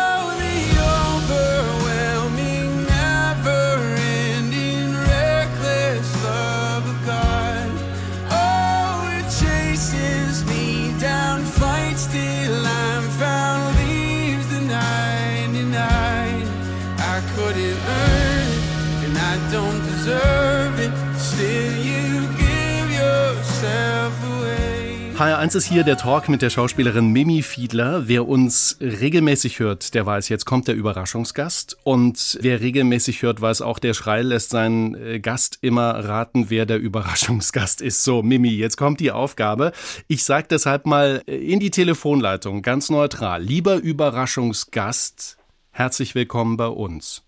[25.17, 28.07] HR1 ist hier der Talk mit der Schauspielerin Mimi Fiedler.
[28.07, 31.77] Wer uns regelmäßig hört, der weiß, jetzt kommt der Überraschungsgast.
[31.83, 36.65] Und wer regelmäßig hört, weiß auch, der Schrei lässt seinen äh, Gast immer raten, wer
[36.65, 38.03] der Überraschungsgast ist.
[38.03, 39.71] So, Mimi, jetzt kommt die Aufgabe.
[40.07, 43.43] Ich sage deshalb mal äh, in die Telefonleitung, ganz neutral.
[43.43, 45.37] Lieber Überraschungsgast,
[45.69, 47.23] herzlich willkommen bei uns.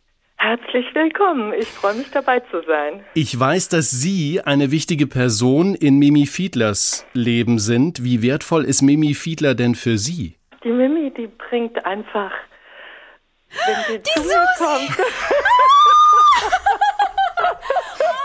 [0.47, 1.53] Herzlich willkommen.
[1.53, 3.03] Ich freue mich dabei zu sein.
[3.15, 8.03] Ich weiß, dass Sie eine wichtige Person in Mimi Fiedlers Leben sind.
[8.03, 10.35] Wie wertvoll ist Mimi Fiedler denn für Sie?
[10.63, 12.31] Die Mimi, die bringt einfach,
[13.49, 14.97] wenn sie zu mir kommt.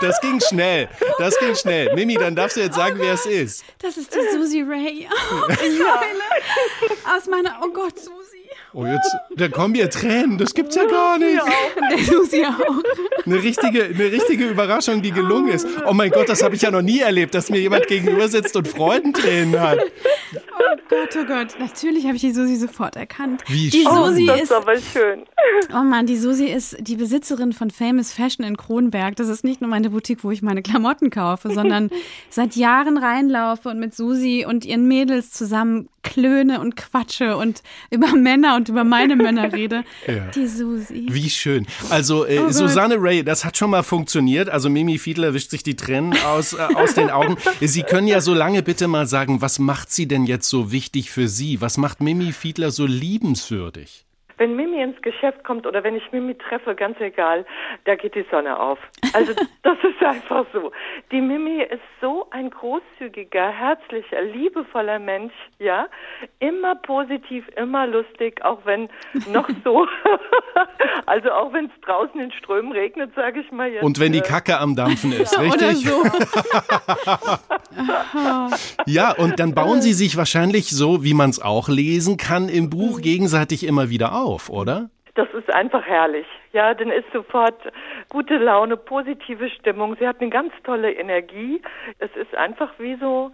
[0.01, 0.89] Das ging schnell.
[1.19, 1.93] Das ging schnell.
[1.95, 3.63] Mimi, dann darfst du jetzt sagen, wer es ist.
[3.79, 5.07] Das ist die Susi Ray.
[5.49, 7.15] Ich heule.
[7.15, 8.41] Aus meiner, oh Gott, Susi.
[8.73, 10.37] Oh, jetzt, da kommen mir Tränen.
[10.37, 11.41] Das gibt's ja gar nicht.
[12.05, 13.25] Susi auch.
[13.25, 15.67] Eine richtige, eine richtige Überraschung, die gelungen ist.
[15.85, 18.55] Oh mein Gott, das habe ich ja noch nie erlebt, dass mir jemand gegenüber sitzt
[18.55, 19.79] und Freudentränen hat.
[20.91, 21.59] Oh Gott, oh Gott.
[21.59, 23.41] Natürlich habe ich die Susi sofort erkannt.
[23.47, 23.91] Wie die schön.
[23.95, 25.23] Susi Das ist, aber schön.
[25.73, 29.15] oh Mann, die Susi ist die Besitzerin von Famous Fashion in Kronberg.
[29.15, 31.89] Das ist nicht nur meine Boutique, wo ich meine Klamotten kaufe, sondern
[32.29, 38.13] seit Jahren reinlaufe und mit Susi und ihren Mädels zusammen klöne und quatsche und über
[38.15, 39.83] Männer und über meine Männer rede.
[40.07, 40.27] Ja.
[40.35, 41.05] Die Susi.
[41.09, 41.67] Wie schön.
[41.89, 42.49] Also äh, Oh.
[42.49, 44.49] Susanne Ray, das hat schon mal funktioniert.
[44.49, 47.37] Also Mimi Fiedler wischt sich die Tränen aus, äh, aus den Augen.
[47.61, 50.80] Sie können ja so lange bitte mal sagen, was macht sie denn jetzt so wichtig
[51.11, 51.61] für Sie?
[51.61, 54.05] Was macht Mimi Fiedler so liebenswürdig?
[54.41, 57.45] Wenn Mimi ins Geschäft kommt oder wenn ich Mimi treffe, ganz egal,
[57.85, 58.79] da geht die Sonne auf.
[59.13, 60.71] Also das ist einfach so.
[61.11, 65.85] Die Mimi ist so ein großzügiger, herzlicher, liebevoller Mensch, ja.
[66.39, 68.89] Immer positiv, immer lustig, auch wenn
[69.31, 69.85] noch so,
[71.05, 73.83] also auch wenn es draußen in Strömen regnet, sage ich mal jetzt.
[73.83, 75.85] Und wenn die äh, Kacke am Dampfen ist, Oder richtig?
[75.85, 76.03] so.
[78.85, 82.69] Ja, und dann bauen sie sich wahrscheinlich so, wie man es auch lesen kann im
[82.69, 84.89] Buch, gegenseitig immer wieder auf, oder?
[85.15, 86.25] Das ist einfach herrlich.
[86.53, 87.59] Ja, dann ist sofort
[88.09, 89.97] gute Laune, positive Stimmung.
[89.99, 91.61] Sie hat eine ganz tolle Energie.
[91.99, 93.31] Es ist einfach wie so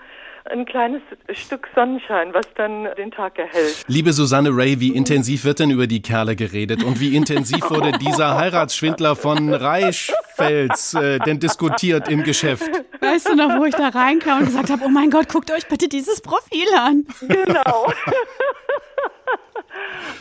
[0.49, 3.83] ein kleines Stück Sonnenschein, was dann den Tag erhält.
[3.87, 7.91] Liebe Susanne Ray, wie intensiv wird denn über die Kerle geredet und wie intensiv wurde
[7.91, 12.69] dieser Heiratsschwindler von Reichfels äh, denn diskutiert im Geschäft?
[13.01, 15.67] Weißt du noch, wo ich da reinkam und gesagt habe, oh mein Gott, guckt euch
[15.67, 17.05] bitte dieses Profil an.
[17.27, 17.91] Genau.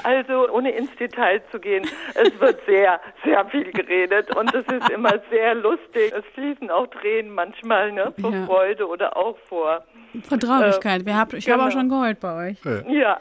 [0.02, 4.90] Also, ohne ins Detail zu gehen, es wird sehr, sehr viel geredet und es ist
[4.90, 6.12] immer sehr lustig.
[6.16, 8.46] Es fließen auch Tränen manchmal, ne, vor Ja.
[8.46, 9.84] Freude oder auch vor,
[10.28, 11.04] Von Traurigkeit.
[11.06, 11.80] Wir hab, ich habe auch genau.
[11.80, 12.58] schon geheult bei euch.
[12.88, 13.18] ja.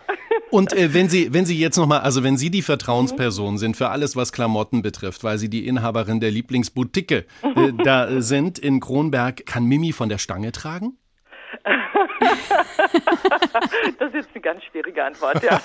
[0.52, 3.90] Und äh, wenn Sie, wenn Sie jetzt nochmal, also wenn Sie die Vertrauensperson sind für
[3.90, 7.26] alles, was Klamotten betrifft, weil Sie die Inhaberin der Lieblingsboutique äh,
[7.84, 10.98] da äh, sind in Kronberg, kann Mimi von der Stange tragen?
[14.00, 15.60] Das ist jetzt eine ganz schwierige Antwort, ja.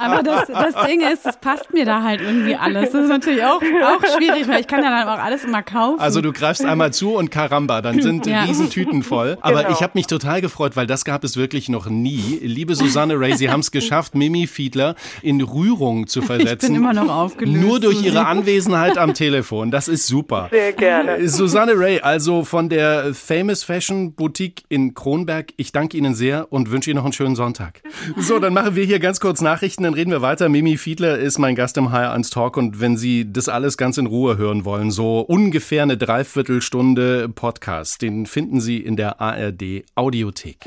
[0.00, 2.90] Aber das, das Ding ist, es passt mir da halt irgendwie alles.
[2.90, 5.98] Das ist natürlich auch, auch schwierig, weil ich kann ja dann auch alles immer kaufen.
[6.00, 8.42] Also du greifst einmal zu und Karamba, dann sind Ja.
[8.44, 9.38] Riesentüten voll.
[9.40, 9.74] Aber Genau.
[9.74, 12.38] ich habe mich total gefreut, weil das gab es wirklich noch nie.
[12.42, 16.74] Liebe Susanne Ray, Sie haben es geschafft, Mimi Fiedler in Rührung zu versetzen.
[16.74, 18.02] immer noch aufgelöst, Nur durch.
[18.02, 19.70] Ihre Anwesenheit am Telefon.
[19.70, 20.48] Das ist super.
[20.50, 21.28] Sehr gerne.
[21.28, 25.52] Susanne Ray, also von der Famous Fashion Boutique in Kronberg.
[25.56, 27.82] Ich danke Ihnen sehr und wünsche Ihnen noch einen schönen Sonntag.
[28.16, 30.48] So, dann machen wir hier ganz kurz Nachrichten, dann reden wir weiter.
[30.48, 33.98] Mimi Fiedler ist mein Gast im Higher 1 Talk und wenn Sie das alles ganz
[33.98, 39.84] in Ruhe hören wollen, so ungefähr eine Dreiviertelstunde Podcast, den finden Sie in der ARD
[39.94, 40.58] Audiothek.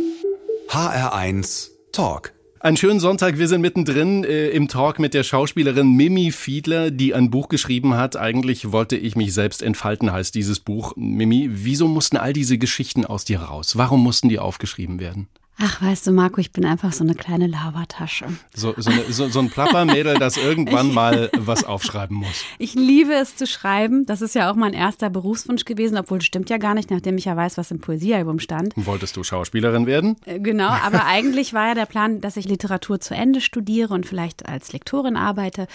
[0.70, 2.35] HR1 Talk.
[2.66, 3.38] Einen schönen Sonntag.
[3.38, 7.94] Wir sind mittendrin äh, im Talk mit der Schauspielerin Mimi Fiedler, die ein Buch geschrieben
[7.94, 8.18] hat.
[8.18, 10.94] Eigentlich wollte ich mich selbst entfalten, heißt dieses Buch.
[10.96, 13.78] Mimi, wieso mussten all diese Geschichten aus dir raus?
[13.78, 15.28] Warum mussten die aufgeschrieben werden?
[15.58, 18.26] Ach, weißt du, Marco, ich bin einfach so eine kleine Lavatasche.
[18.54, 22.44] So, so, eine, so, so ein Plappermädel, das irgendwann mal was aufschreiben muss.
[22.60, 24.06] Ich liebe es zu schreiben.
[24.06, 27.18] Das ist ja auch mein erster Berufswunsch gewesen, obwohl das stimmt ja gar nicht, nachdem
[27.18, 28.74] ich ja weiß, was im Poesiealbum stand.
[28.76, 30.18] Wolltest du Schauspielerin werden?
[30.26, 34.06] Äh, Genau, aber eigentlich war ja der Plan, dass ich Literatur zu Ende studiere und
[34.06, 35.68] vielleicht als Lektorin arbeite.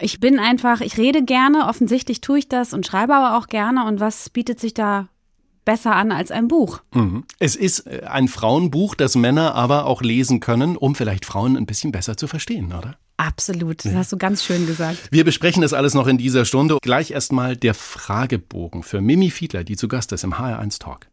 [0.00, 3.84] Ich bin einfach, ich rede gerne, offensichtlich tue ich das und schreibe aber auch gerne.
[3.84, 5.08] Und was bietet sich da
[5.68, 6.80] besser an als ein Buch?
[6.94, 7.24] Mhm.
[7.38, 11.66] Es ist äh, ein Frauenbuch, das Männer aber auch lesen können, um vielleicht Frauen ein
[11.66, 12.96] bisschen besser zu verstehen, oder?
[13.18, 15.08] Absolut, das hast du ganz schön gesagt.
[15.10, 16.78] Wir besprechen das alles noch in dieser Stunde.
[16.80, 21.08] Gleich erstmal der Fragebogen für Mimi Fiedler, die zu Gast ist im HR1 Talk.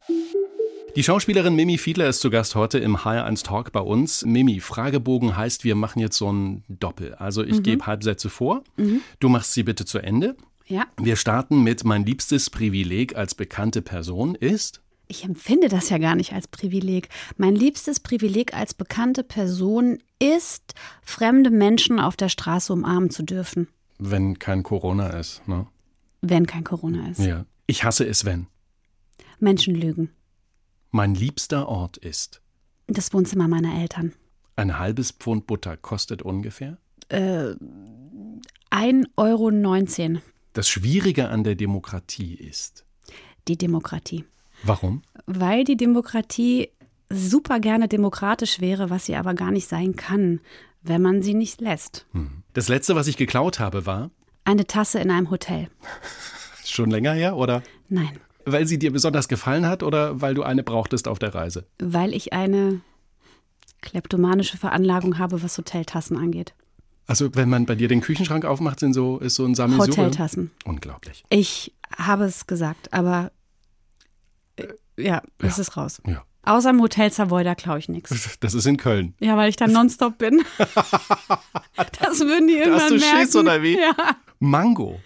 [0.96, 4.24] Die Schauspielerin Mimi Fiedler ist zu Gast heute im HR1 Talk bei uns.
[4.24, 7.16] Mimi, Fragebogen heißt, wir machen jetzt so ein Doppel.
[7.16, 8.64] Also ich gebe Halbsätze vor,
[9.20, 10.38] du machst sie bitte zu Ende.
[10.68, 16.00] Ja, Wir starten mit mein liebstes Privileg als bekannte Person ist ich empfinde das ja
[16.00, 17.10] gar nicht als Privileg.
[17.38, 20.74] Mein liebstes Privileg als bekannte Person ist,
[21.04, 23.68] fremde Menschen auf der Straße umarmen zu dürfen,
[24.00, 25.48] wenn kein Corona ist.
[25.48, 25.68] Ne?
[26.30, 27.20] wenn kein Corona ist.
[27.20, 27.46] Ja.
[27.68, 28.48] Ich hasse es, wenn.
[29.40, 30.10] Menschen lügen.
[30.92, 32.42] Mein liebster Ort ist.
[32.88, 34.14] Das Wohnzimmer meiner Eltern.
[34.56, 36.78] Ein halbes Pfund Butter kostet ungefähr.
[37.12, 39.52] 1,19 Euro
[40.56, 42.86] Das Schwierige an der Demokratie ist.
[43.48, 44.24] die Demokratie.
[44.64, 45.02] Warum?
[45.28, 46.70] Weil die Demokratie
[47.10, 50.40] super gerne demokratisch wäre, was sie aber gar nicht sein kann,
[50.82, 52.08] wenn man sie nicht lässt.
[52.54, 54.10] Das letzte, was ich geklaut habe, war
[54.46, 55.68] Eine Tasse in einem Hotel.
[56.66, 60.64] schon länger her oder Nein, weil sie dir besonders gefallen hat oder weil du eine
[60.64, 61.66] brauchtest auf der Reise?
[61.80, 62.80] weil ich eine
[63.82, 66.56] kleptomanische Veranlagung habe, was Hoteltassen angeht.
[67.08, 69.98] Also wenn man bei dir den Küchenschrank aufmacht, sind so, ist so ein Sammelsurium.
[70.08, 70.52] Hoteltassen.
[70.66, 71.24] Unglaublich.
[71.30, 73.32] Ich habe es gesagt, aber
[74.56, 75.62] äh, ja, es Ja.
[75.62, 76.02] ist raus.
[76.08, 76.24] Ja.
[76.44, 78.38] Außer im Hotel Savoy, da klaue ich nichts.
[78.40, 79.14] Das ist in Köln.
[79.20, 80.44] Ja, weil ich da nonstop bin.
[80.58, 83.18] das würden die irgendwann hast du merken.
[83.22, 83.78] Schiss, oder wie?
[83.80, 83.94] Ja.
[84.40, 85.00] Mango.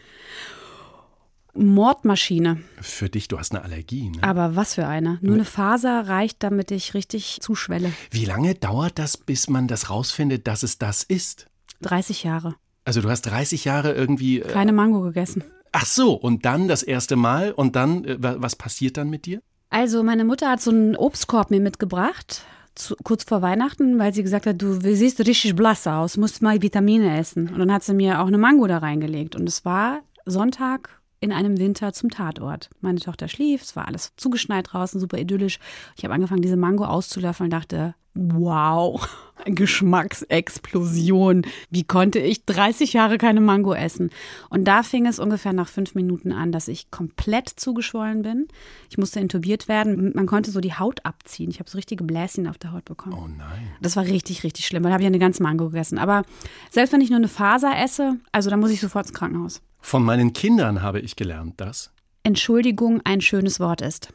[1.54, 2.62] Mordmaschine.
[2.80, 4.10] Für dich, du hast eine Allergie.
[4.10, 4.24] Ne?
[4.24, 5.18] Aber was für eine.
[5.22, 7.92] Nur eine Faser reicht, damit ich richtig zuschwelle.
[8.12, 11.48] Wie lange dauert das, bis man das rausfindet, dass es das ist?
[11.82, 12.56] 30 Jahre.
[12.86, 14.40] Also du hast 30 Jahre irgendwie.
[14.42, 15.44] Äh, Keine Mango gegessen.
[15.72, 19.26] ach so, und dann das erste Mal und dann, äh, wa- was passiert dann mit
[19.26, 19.42] dir?
[19.72, 22.42] Also, meine Mutter hat so einen Obstkorb mir mitgebracht,
[22.74, 26.62] zu, kurz vor Weihnachten, weil sie gesagt hat, du siehst richtig blass aus, musst mal
[26.64, 27.50] Vitamine essen.
[27.50, 29.36] Und dann hat sie mir auch eine Mango da reingelegt.
[29.36, 32.70] Und es war Sonntag in einem Winter zum Tatort.
[32.82, 35.60] Meine Tochter schlief, es war alles zugeschneit draußen, super idyllisch.
[35.98, 39.08] Ich habe angefangen, diese Mango auszulöffeln und dachte, wow,
[39.46, 41.46] Geschmacksexplosion.
[41.70, 44.10] Wie konnte ich 30 Jahre keine Mango essen?
[44.50, 48.48] Und da fing es ungefähr nach fünf Minuten an, dass ich komplett zugeschwollen bin.
[48.90, 50.14] Ich musste intubiert werden.
[50.16, 51.50] Man konnte so die Haut abziehen.
[51.50, 53.18] Ich habe so richtige Bläschen auf der Haut bekommen.
[53.18, 53.70] Oh nein.
[53.82, 54.84] Das war richtig, richtig schlimm.
[54.84, 55.98] Da habe ich eine ganze Mango gegessen.
[55.98, 56.24] Aber
[56.70, 59.62] selbst wenn ich nur eine Faser esse, also dann muss ich sofort ins Krankenhaus.
[59.80, 61.92] Von meinen Kindern habe ich gelernt, dass.
[62.24, 64.10] Entschuldigung ein schönes Wort ist.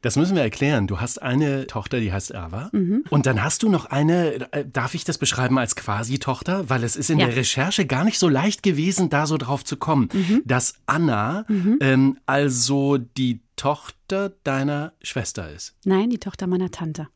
[0.00, 0.86] Das müssen wir erklären.
[0.86, 2.70] Du hast eine Tochter, die heißt Ava.
[2.72, 3.02] Mhm.
[3.10, 6.70] Und dann hast du noch eine, äh, darf ich das beschreiben als Quasi-Tochter?
[6.70, 7.26] Weil es ist in Ja.
[7.26, 10.42] der Recherche gar nicht so leicht gewesen, da so drauf zu kommen, Mhm.
[10.44, 11.44] dass Anna
[11.80, 15.74] ähm, also die Tochter deiner Schwester ist.
[15.84, 17.08] Nein, die Tochter meiner Tante.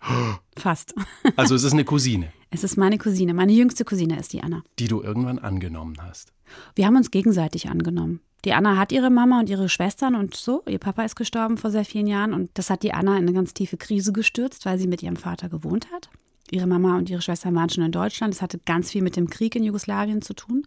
[0.59, 0.93] Fast.
[1.37, 3.33] Also es ist eine Cousine, Es ist meine Cousine.
[3.33, 4.63] Meine jüngste Cousine ist die Anna.
[4.81, 6.33] die du irgendwann angenommen hast.
[6.75, 8.21] Wir haben uns gegenseitig angenommen.
[8.45, 10.63] Die Anna hat ihre Mama und ihre Schwestern und so.
[10.67, 13.33] Ihr Papa ist gestorben vor sehr vielen Jahren und das hat die Anna in eine
[13.33, 16.09] ganz tiefe Krise gestürzt, weil sie mit ihrem Vater gewohnt hat.
[16.51, 18.35] Ihre Mama und ihre Schwestern waren schon in Deutschland.
[18.35, 20.67] Das hatte ganz viel mit dem Krieg in Jugoslawien zu tun.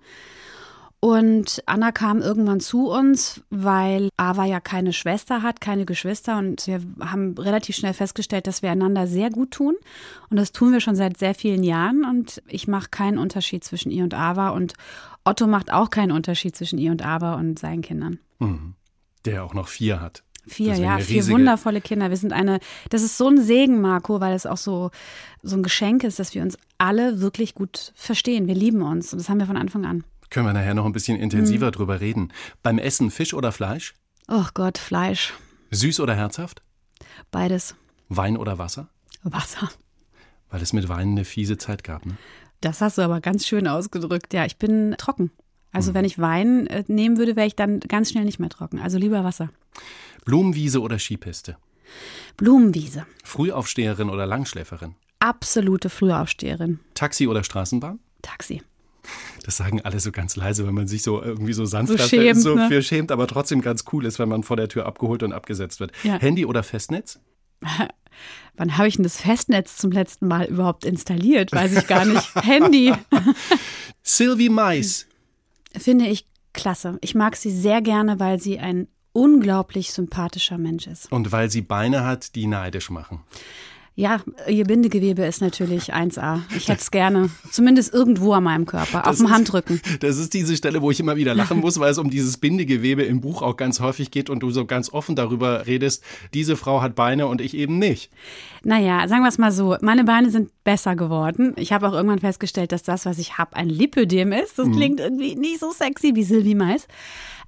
[1.05, 6.39] Und Anna kam irgendwann zu uns, weil Ava ja keine Schwester hat, keine Geschwister.
[6.39, 9.75] Und wir haben relativ schnell festgestellt, dass wir einander sehr gut tun.
[10.31, 12.05] Und das tun wir schon seit sehr vielen Jahren.
[12.05, 14.49] Und ich mache keinen Unterschied zwischen ihr und Ava.
[14.49, 14.73] Und
[15.23, 18.17] Otto macht auch keinen Unterschied zwischen ihr und Ava und seinen Kindern.
[19.25, 20.23] Der auch noch vier hat.
[20.47, 22.09] Vier, Deswegen ja, vier wundervolle Kinder.
[22.09, 24.89] Wir sind eine, das ist so ein Segen, Marco, weil es auch so,
[25.43, 28.47] so ein Geschenk ist, dass wir uns alle wirklich gut verstehen.
[28.47, 29.13] Wir lieben uns.
[29.13, 30.03] Und das haben wir von Anfang an.
[30.29, 31.23] Können wir nachher noch ein bisschen Mhm.
[31.23, 32.31] intensiver drüber reden.
[32.63, 33.93] Beim Essen Fisch oder Fleisch?
[34.27, 35.33] Oh Gott, Fleisch,
[35.71, 36.61] Süß oder herzhaft?
[37.31, 37.75] beides.
[38.09, 38.89] Wein oder Wasser?
[39.23, 39.69] Wasser.
[40.49, 42.17] Weil es mit Wein eine fiese Zeit gab, ne?
[42.61, 44.33] Das hast du aber ganz schön ausgedrückt.
[44.33, 45.31] Ja, ich bin trocken.
[45.71, 48.79] Also wenn ich Wein äh, nehmen würde, wäre ich dann ganz schnell nicht mehr trocken.
[48.79, 49.49] Also lieber Wasser.
[50.23, 51.57] Blumenwiese oder Skipiste?
[52.37, 53.05] Blumenwiese.
[53.23, 54.95] Frühaufsteherin oder Langschläferin?
[55.19, 56.79] Absolute Frühaufsteherin.
[56.93, 57.99] Taxi oder Straßenbahn?
[58.21, 58.61] Taxi.
[59.43, 62.21] Das sagen alle so ganz leise, wenn man sich so irgendwie so sanft So dafür-
[62.21, 62.67] schämt, so ne?
[62.67, 65.79] für schämt, aber trotzdem ganz cool ist, wenn man vor der Tür abgeholt und abgesetzt
[65.79, 65.91] wird.
[66.03, 66.19] Ja.
[66.19, 67.19] Handy oder Festnetz?
[68.57, 71.51] Wann habe ich denn das Festnetz zum letzten Mal überhaupt installiert?
[71.51, 72.33] Weiß ich gar nicht.
[72.41, 72.93] Handy.
[74.03, 75.07] Sylvie Mais.
[75.77, 76.97] Finde ich klasse.
[77.01, 81.11] Ich mag sie sehr gerne, weil sie ein unglaublich sympathischer Mensch ist.
[81.11, 83.21] Und weil sie Beine hat, die neidisch machen.
[83.97, 86.41] Ja, ihr Bindegewebe ist natürlich 1A.
[86.57, 87.29] Ich hätte es gerne.
[87.49, 89.79] Zumindest irgendwo an meinem Körper, auf dem ist- Handrücken.
[90.01, 93.03] Das ist diese Stelle, wo ich immer wieder lachen muss, weil es um dieses Bindegewebe
[93.03, 96.03] im Buch auch ganz häufig geht und du so ganz offen darüber redest,
[96.33, 98.11] diese Frau hat Beine und ich eben nicht.
[98.63, 99.77] Naja, sagen wir es mal so.
[99.81, 101.53] Meine Beine sind besser geworden.
[101.55, 104.59] Ich habe auch irgendwann festgestellt, dass das, was ich habe, ein Lipödem ist.
[104.59, 106.87] Das klingt irgendwie nicht so sexy wie Sylvie Mais.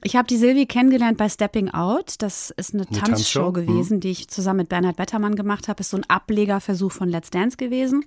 [0.03, 2.15] Ich habe die Sylvie kennengelernt bei Stepping Out.
[2.19, 3.05] Das ist eine, Tanzshow?
[3.05, 5.81] Tanzshow gewesen, die ich zusammen mit Bernhard Wettermann gemacht habe.
[5.81, 8.05] Ist so ein Ablegerversuch von Let's Dance gewesen.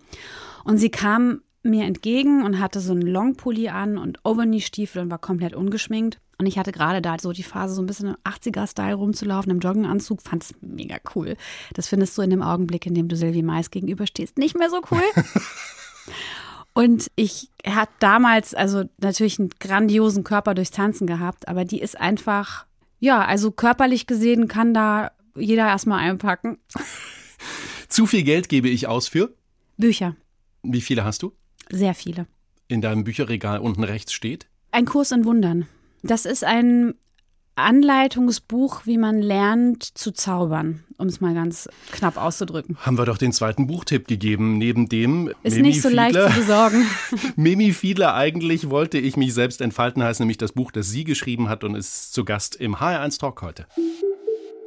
[0.65, 5.19] Und sie kam mir entgegen und hatte so einen Longpulli an und Overknee-Stiefel und war
[5.19, 6.19] komplett ungeschminkt.
[6.39, 9.59] Und ich hatte gerade da so die Phase, so ein bisschen im 80er-Style rumzulaufen, im
[9.59, 10.23] Joggenanzug.
[10.23, 11.37] Fand es mega cool.
[11.75, 14.81] Das findest du in dem Augenblick, in dem du Sylvie Mais gegenüberstehst, nicht mehr so
[14.91, 15.03] cool.
[16.81, 22.01] Und ich hatte damals also natürlich einen grandiosen Körper durchs Tanzen gehabt, aber die ist
[22.01, 22.65] einfach,
[23.01, 26.57] ja, also körperlich gesehen kann da jeder erstmal einpacken.
[27.89, 29.35] Zu viel Geld gebe ich aus für.
[29.77, 30.17] Bücher,
[30.63, 31.35] Wie viele hast du?
[31.69, 32.27] sehr viele.
[32.67, 34.49] In deinem Bücherregal unten rechts steht.
[34.73, 35.67] Ein Kurs in Wundern.
[36.03, 36.95] Das ist ein
[37.61, 42.77] Anleitungsbuch, wie man lernt zu zaubern, um es mal ganz knapp auszudrücken.
[42.81, 46.31] Haben wir doch den zweiten Buchtipp gegeben, neben dem Ist Mimi nicht so leicht Fiedler.
[46.31, 46.87] zu besorgen.
[47.37, 51.49] Mimi Fiedler, eigentlich wollte ich mich selbst entfalten, heißt nämlich das Buch, das sie geschrieben
[51.49, 53.67] hat und ist zu Gast im HR1 Talk heute.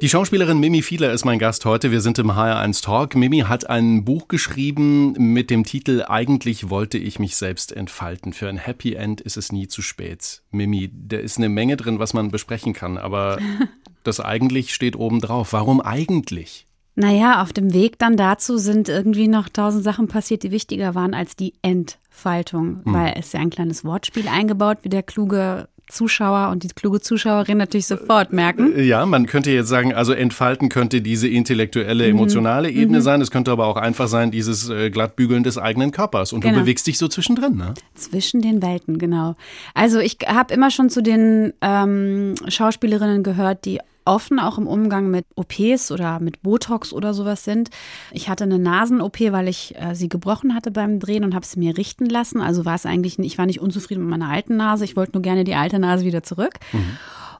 [0.02, 1.90] Die Schauspielerin Mimi Fiedler ist mein Gast heute.
[1.90, 3.14] Wir sind im HR1 Talk.
[3.14, 8.32] Mimi hat ein Buch geschrieben mit dem Titel Eigentlich wollte ich mich selbst entfalten.
[8.32, 10.42] Für ein Happy End ist es nie zu spät.
[10.50, 13.38] Mimi, da ist eine Menge drin, was man besprechen kann, aber
[14.02, 15.52] das eigentlich steht oben drauf.
[15.52, 16.66] Warum eigentlich?
[16.96, 21.14] Naja, auf dem Weg dann dazu sind irgendwie noch tausend Sachen passiert, die wichtiger waren
[21.14, 26.62] als die Entfaltung, weil es ja ein kleines Wortspiel eingebaut, wie der kluge Zuschauer und
[26.62, 28.72] die kluge Zuschauerin natürlich sofort merken.
[28.82, 33.20] Ja, man könnte jetzt sagen, also entfalten könnte diese intellektuelle, emotionale Ebene sein.
[33.20, 36.32] Es könnte aber auch einfach sein, dieses äh, Glattbügeln des eigenen Körpers.
[36.32, 36.60] Und du Genau.
[36.60, 37.74] bewegst dich so zwischendrin, ne?
[37.94, 39.34] Zwischen den Welten, genau.
[39.74, 45.10] Also ich habe immer schon zu den ähm, Schauspielerinnen gehört, die offen auch im Umgang
[45.10, 47.70] mit OPs oder mit Botox oder sowas sind.
[48.12, 51.58] Ich hatte eine Nasen-OP, weil ich äh, sie gebrochen hatte beim Drehen und habe sie
[51.58, 52.40] mir richten lassen.
[52.40, 54.84] Also war es eigentlich, ich war nicht unzufrieden mit meiner alten Nase.
[54.84, 56.54] Ich wollte nur gerne die alte Nase wieder zurück.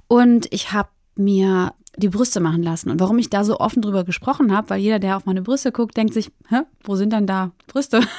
[0.09, 2.90] Und ich habe mir die Brüste machen lassen.
[2.90, 5.70] Und warum ich da so offen drüber gesprochen habe, weil jeder, der auf meine Brüste
[5.70, 8.00] guckt, denkt sich, Hä, wo sind denn da Brüste?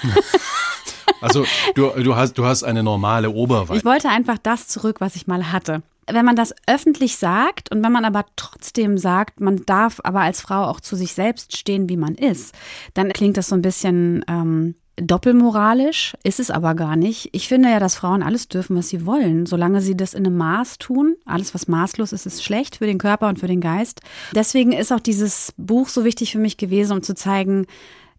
[1.22, 3.78] Also du, du, hast, du hast eine normale Oberweite.
[3.78, 5.82] Ich wollte einfach das zurück, was ich mal hatte.
[6.12, 10.42] Wenn man das öffentlich sagt und wenn man aber trotzdem sagt, man darf aber als
[10.42, 12.54] Frau auch zu sich selbst stehen, wie man ist,
[12.94, 17.30] dann klingt das so ein bisschen ähm, doppelmoralisch, ist es aber gar nicht.
[17.34, 20.38] Ich finde ja, dass Frauen alles dürfen, was sie wollen, solange sie das in einem
[20.38, 21.16] Maß tun.
[21.26, 24.02] Alles, was maßlos ist, ist schlecht für den Körper und für den Geist.
[24.34, 27.66] Deswegen ist auch dieses Buch so wichtig für mich gewesen, um zu zeigen,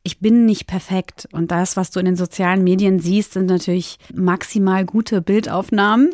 [0.07, 1.29] ich bin nicht perfekt.
[1.33, 6.11] Und das, was du in den sozialen Medien siehst, sind natürlich maximal gute Bildaufnahmen.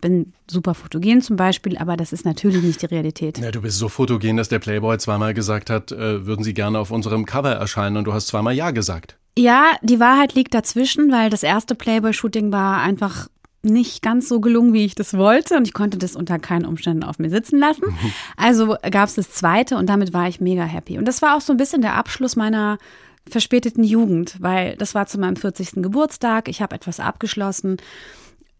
[0.00, 3.38] Bin super fotogen zum Beispiel, aber das ist natürlich nicht die Realität.
[3.38, 6.80] Ja, du bist so fotogen, dass der Playboy zweimal gesagt hat, äh, würden sie gerne
[6.80, 9.16] auf unserem Cover erscheinen und du hast zweimal Ja gesagt.
[9.38, 13.28] Ja, die Wahrheit liegt dazwischen, weil das erste Playboy-Shooting war einfach
[13.62, 15.56] nicht ganz so gelungen, wie ich das wollte.
[15.56, 17.84] Und ich konnte das unter keinen Umständen auf mir sitzen lassen.
[18.36, 20.98] Also gab es das zweite und damit war ich mega happy.
[20.98, 22.78] Und das war auch so ein bisschen der Abschluss meiner
[23.28, 25.82] verspäteten Jugend, weil das war zu meinem 40.
[25.82, 26.48] Geburtstag.
[26.48, 27.76] Ich habe etwas abgeschlossen.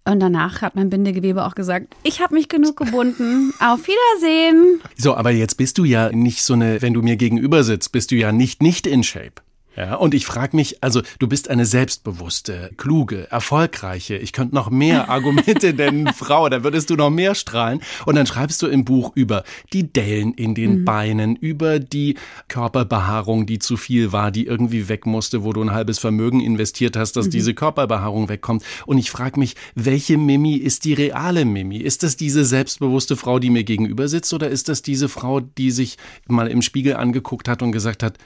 [0.04, 3.52] Und danach hat mein Bindegewebe auch gesagt, ich habe mich genug gebunden.
[3.60, 4.80] Auf Wiedersehen.
[4.96, 8.10] So, aber jetzt bist du ja nicht so eine, wenn du mir gegenüber sitzt, bist
[8.10, 9.42] du ja nicht nicht in Shape.
[9.80, 14.68] Ja, und ich frage mich, also du bist eine selbstbewusste, kluge, erfolgreiche, ich könnte noch
[14.68, 17.80] mehr Argumente nennen, Frau, da würdest du noch mehr strahlen.
[18.04, 22.16] Und dann schreibst du im Buch über die Dellen in den Beinen, über die
[22.48, 26.94] Körperbehaarung, die zu viel war, die irgendwie weg musste, wo du ein halbes Vermögen investiert
[26.94, 28.62] hast, dass diese Körperbehaarung wegkommt.
[28.84, 31.78] Und ich frage mich, welche Mimi ist die reale Mimi?
[31.78, 35.70] Ist das diese selbstbewusste Frau, die mir gegenüber sitzt, oder ist das diese Frau, die
[35.70, 35.96] sich
[36.28, 38.18] mal im Spiegel angeguckt hat und gesagt hat,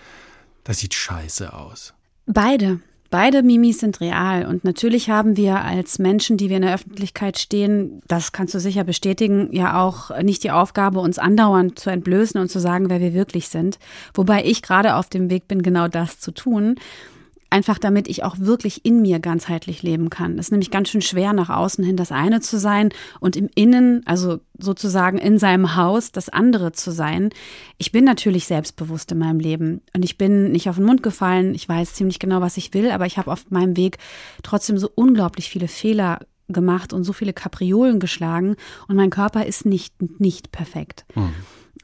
[0.65, 1.95] das sieht scheiße aus.
[2.27, 2.81] Beide.
[3.11, 4.45] Beide Mimis sind real.
[4.45, 8.59] Und natürlich haben wir als Menschen, die wir in der Öffentlichkeit stehen, das kannst du
[8.59, 12.99] sicher bestätigen, ja auch nicht die Aufgabe, uns andauernd zu entblößen und zu sagen, wer
[12.99, 13.79] wir wirklich sind.
[14.15, 16.75] Wobei ich gerade auf dem Weg bin, genau das zu tun.
[17.55, 20.41] Einfach damit ich auch wirklich in mir ganzheitlich leben kann.
[20.41, 22.89] Es ist nämlich ganz schön schwer, nach außen hin das eine zu sein
[23.21, 27.31] und im Innen, also sozusagen in seinem Haus, das andere zu sein.
[27.79, 31.55] Ich bin natürlich selbstbewusst in meinem Leben und ich bin nicht auf den Mund gefallen.
[31.55, 33.99] Ich weiß ziemlich genau, was ich will, aber ich habe auf meinem Weg
[34.43, 38.57] trotzdem so unglaublich viele Fehler gemacht und so viele Kapriolen geschlagen
[38.89, 41.05] und mein Körper ist nicht, nicht perfekt.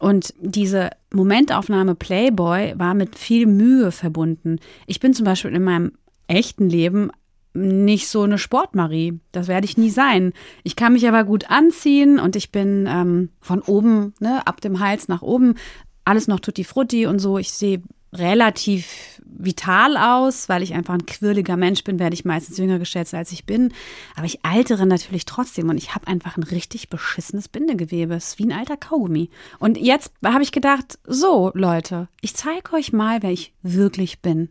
[0.00, 4.58] Und diese Momentaufnahme Playboy war mit viel Mühe verbunden.
[4.86, 5.92] Ich bin zum Beispiel in meinem
[6.26, 7.10] echten Leben
[7.52, 9.20] nicht so eine Sportmarie.
[9.30, 10.32] Das werde ich nie sein.
[10.62, 14.80] Ich kann mich aber gut anziehen und ich bin ähm, von oben, ne, ab dem
[14.80, 15.56] Hals nach oben,
[16.04, 17.36] alles noch tutti frutti und so.
[17.36, 17.82] Ich sehe
[18.12, 23.14] relativ vital aus, weil ich einfach ein quirliger Mensch bin, werde ich meistens jünger geschätzt,
[23.14, 23.72] als ich bin.
[24.16, 28.14] Aber ich altere natürlich trotzdem und ich habe einfach ein richtig beschissenes Bindegewebe.
[28.14, 29.30] Es ist wie ein alter Kaugummi.
[29.58, 34.50] Und jetzt habe ich gedacht, so Leute, ich zeige euch mal, wer ich wirklich bin.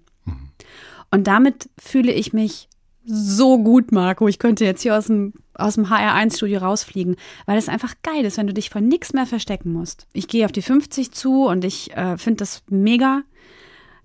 [1.11, 2.68] Und damit fühle ich mich
[3.11, 4.27] so gut, Marco.
[4.27, 7.15] Ich könnte jetzt hier aus dem, aus dem HR1-Studio rausfliegen,
[7.47, 10.05] weil es einfach geil ist, wenn du dich vor nichts mehr verstecken musst.
[10.13, 13.23] Ich gehe auf die 50 zu und ich äh, finde das mega.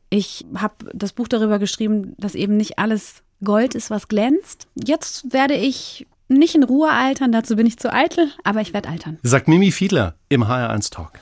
[0.09, 4.69] Ich habe das Buch darüber geschrieben, dass eben nicht alles Gold ist, was glänzt.
[4.75, 8.89] Jetzt werde ich nicht in Ruhe altern, dazu bin ich zu eitel, aber ich werde
[8.89, 9.19] altern.
[9.23, 11.21] Sagt Mimi Fiedler im HR1 Talk.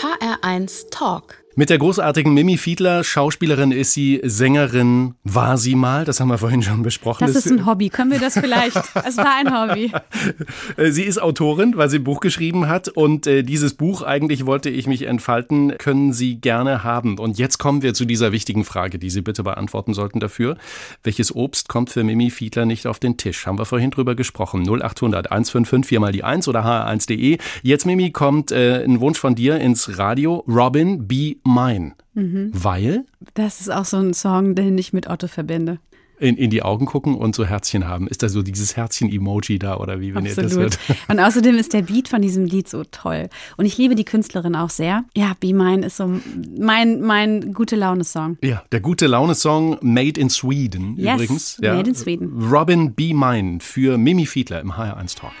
[0.00, 1.39] HR1 Talk.
[1.56, 6.38] Mit der großartigen Mimi Fiedler, Schauspielerin ist sie, Sängerin war sie mal, das haben wir
[6.38, 7.26] vorhin schon besprochen.
[7.26, 7.88] Das ist ein Hobby.
[7.88, 8.76] Können wir das vielleicht?
[9.10, 9.92] Es war ein Hobby.
[10.76, 14.46] Äh, Sie ist Autorin, weil sie ein Buch geschrieben hat und äh, dieses Buch, eigentlich
[14.46, 17.18] wollte ich mich entfalten, können Sie gerne haben.
[17.18, 20.56] Und jetzt kommen wir zu dieser wichtigen Frage, die Sie bitte beantworten sollten dafür.
[21.02, 23.46] Welches Obst kommt für Mimi Fiedler nicht auf den Tisch?
[23.46, 24.62] Haben wir vorhin drüber gesprochen.
[24.62, 27.38] 0800 155 4 mal die 1 oder hr1.de.
[27.62, 30.44] Jetzt, Mimi, kommt äh, ein Wunsch von dir ins Radio.
[30.46, 31.08] Robin,
[31.42, 31.92] be mine.
[32.14, 35.78] Weil Das ist auch so ein Song, den ich mit Otto verbinde.
[36.18, 38.06] in, in die Augen gucken und so Herzchen haben.
[38.06, 40.78] Ist da so dieses Herzchen-Emoji da oder wie, wenn ihr das Absolut.
[40.86, 40.98] hört?
[41.08, 43.30] Und außerdem ist der Beat von diesem Lied so toll.
[43.56, 45.04] Und ich liebe die Künstlerin auch sehr.
[45.16, 46.20] Ja, Be Mine ist so
[46.58, 48.36] mein, mein gute Laune-Song.
[48.42, 51.58] Ja, der gute Laune-Song Made in Sweden Yes, übrigens.
[51.62, 51.74] Ja.
[51.74, 52.50] Made in Sweden.
[52.52, 55.32] Robin Be Mine für Mimi Fiedler im HR1 Talk.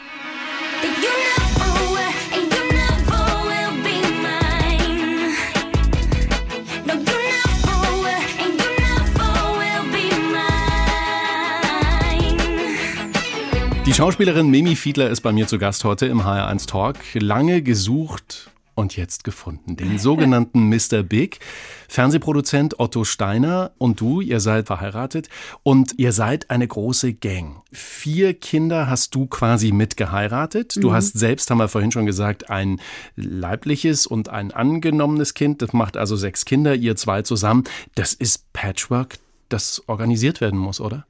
[14.00, 16.96] Schauspielerin Mimi Fiedler ist bei mir zu Gast heute im HR1 Talk.
[17.12, 19.76] Lange gesucht und jetzt gefunden.
[19.76, 21.02] Den sogenannten Mr.
[21.02, 21.40] Big.
[21.86, 25.28] Fernsehproduzent Otto Steiner und du, ihr seid verheiratet
[25.62, 27.60] und ihr seid eine große Gang.
[27.72, 30.82] Vier Kinder hast du quasi mitgeheiratet.
[30.82, 32.80] Du hast selbst, haben wir vorhin schon gesagt, ein
[33.16, 35.60] leibliches und ein angenommenes Kind.
[35.60, 37.64] Das macht also sechs Kinder, ihr zwei zusammen.
[37.96, 39.18] Das ist Patchwork,
[39.50, 41.04] das organisiert werden muss, oder?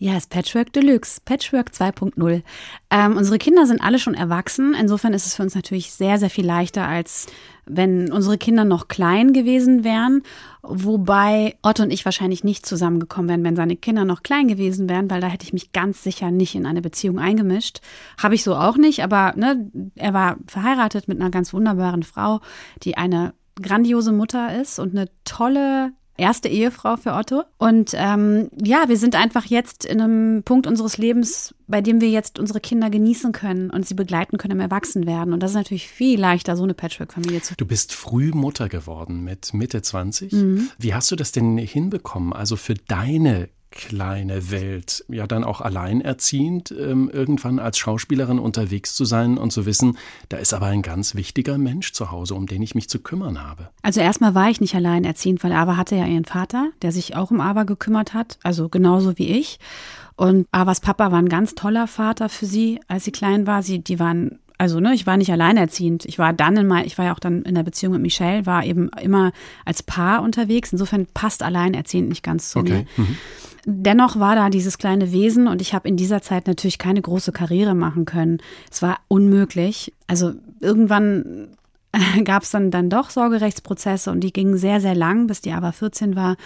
[0.00, 2.42] Ja, ist Patchwork Deluxe, Patchwork 2.0.
[2.88, 4.76] Ähm, unsere Kinder sind alle schon erwachsen.
[4.78, 7.26] Insofern ist es für uns natürlich sehr, sehr viel leichter, als
[7.66, 10.22] wenn unsere Kinder noch klein gewesen wären.
[10.62, 15.10] Wobei Otto und ich wahrscheinlich nicht zusammengekommen wären, wenn seine Kinder noch klein gewesen wären,
[15.10, 17.80] weil da hätte ich mich ganz sicher nicht in eine Beziehung eingemischt.
[18.22, 22.40] Habe ich so auch nicht, aber ne, er war verheiratet mit einer ganz wunderbaren Frau,
[22.84, 27.44] die eine grandiose Mutter ist und eine tolle erste Ehefrau für Otto.
[27.56, 32.10] Und ähm, ja, wir sind einfach jetzt in einem Punkt unseres Lebens, bei dem wir
[32.10, 35.32] jetzt unsere Kinder genießen können und sie begleiten können im Erwachsenwerden.
[35.32, 39.22] Und das ist natürlich viel leichter, so eine Patchwork-Familie zu Du bist früh Mutter geworden
[39.24, 40.32] mit Mitte 20.
[40.32, 40.70] Mhm.
[40.78, 42.32] Wie hast du das denn hinbekommen?
[42.32, 49.04] Also für deine kleine Welt, ja dann auch alleinerziehend, ähm, irgendwann als Schauspielerin unterwegs zu
[49.04, 49.98] sein und zu wissen,
[50.28, 53.42] da ist aber ein ganz wichtiger Mensch zu Hause, um den ich mich zu kümmern
[53.42, 53.68] habe.
[53.82, 57.30] Also erstmal war ich nicht alleinerziehend, weil Ava hatte ja ihren Vater, der sich auch
[57.30, 59.58] um Ava gekümmert hat, also genauso wie ich.
[60.18, 63.62] Und Avas Papa war ein ganz toller Vater für sie, als sie klein war.
[63.62, 66.04] Sie, die waren, also ne, ich war nicht alleinerziehend.
[66.04, 68.44] Ich war dann in mein, ich war ja auch dann in der Beziehung mit Michelle,
[68.44, 69.32] war eben immer
[69.64, 70.72] als Paar unterwegs.
[70.72, 72.84] Insofern passt alleinerziehend nicht ganz zu mir.
[73.64, 77.32] Dennoch war da dieses kleine Wesen und ich habe in dieser Zeit natürlich keine große
[77.32, 78.38] Karriere machen können.
[78.70, 79.92] Es war unmöglich.
[80.06, 81.48] Also irgendwann
[82.24, 85.72] gab es dann, dann doch Sorgerechtsprozesse und die gingen sehr, sehr lang, bis die aber
[85.72, 86.36] 14 war.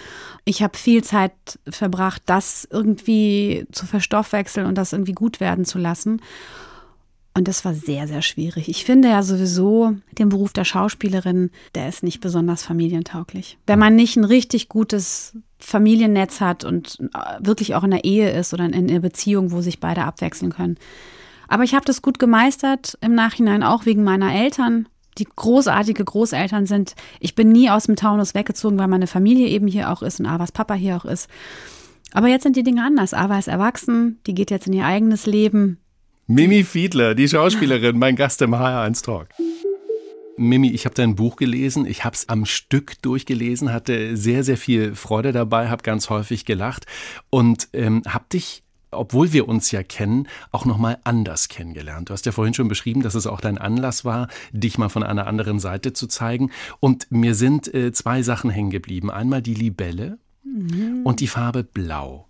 [0.45, 1.33] Ich habe viel Zeit
[1.67, 6.21] verbracht, das irgendwie zu verstoffwechseln und das irgendwie gut werden zu lassen.
[7.35, 8.69] Und das war sehr, sehr schwierig.
[8.69, 13.57] Ich finde ja sowieso den Beruf der Schauspielerin, der ist nicht besonders familientauglich.
[13.65, 18.31] Wenn man nicht ein richtig gutes Familiennetz hat und äh, wirklich auch in der Ehe
[18.31, 20.77] ist oder in einer Beziehung, wo sich beide abwechseln können.
[21.47, 24.87] Aber ich habe das gut gemeistert im Nachhinein, auch wegen meiner Eltern.
[25.19, 26.95] die großartige Großeltern sind.
[27.19, 30.25] Ich bin nie aus dem Taunus weggezogen, weil meine Familie eben hier auch ist und
[30.25, 31.29] Avas Papa hier auch ist.
[32.13, 33.13] Aber jetzt sind die Dinge anders.
[33.13, 35.79] Ava ist erwachsen, die geht jetzt in ihr eigenes Leben.
[36.27, 39.27] Mimi Fiedler, die Schauspielerin, mein Gast im HR1 Talk.
[40.37, 44.55] Mimi, ich habe dein Buch gelesen, ich habe es am Stück durchgelesen, hatte sehr, sehr
[44.55, 46.85] viel Freude dabei, habe ganz häufig gelacht
[47.29, 52.07] und ähm, habe dich, obwohl wir uns ja kennen, auch nochmal anders kennengelernt.
[52.07, 55.03] Du hast ja vorhin schon beschrieben, dass es auch dein Anlass war, dich mal von
[55.03, 56.51] einer anderen Seite zu zeigen.
[56.79, 59.11] Und mir sind äh, zwei Sachen hängen geblieben.
[59.11, 60.19] Einmal die Libelle
[61.03, 62.29] und die Farbe Blau.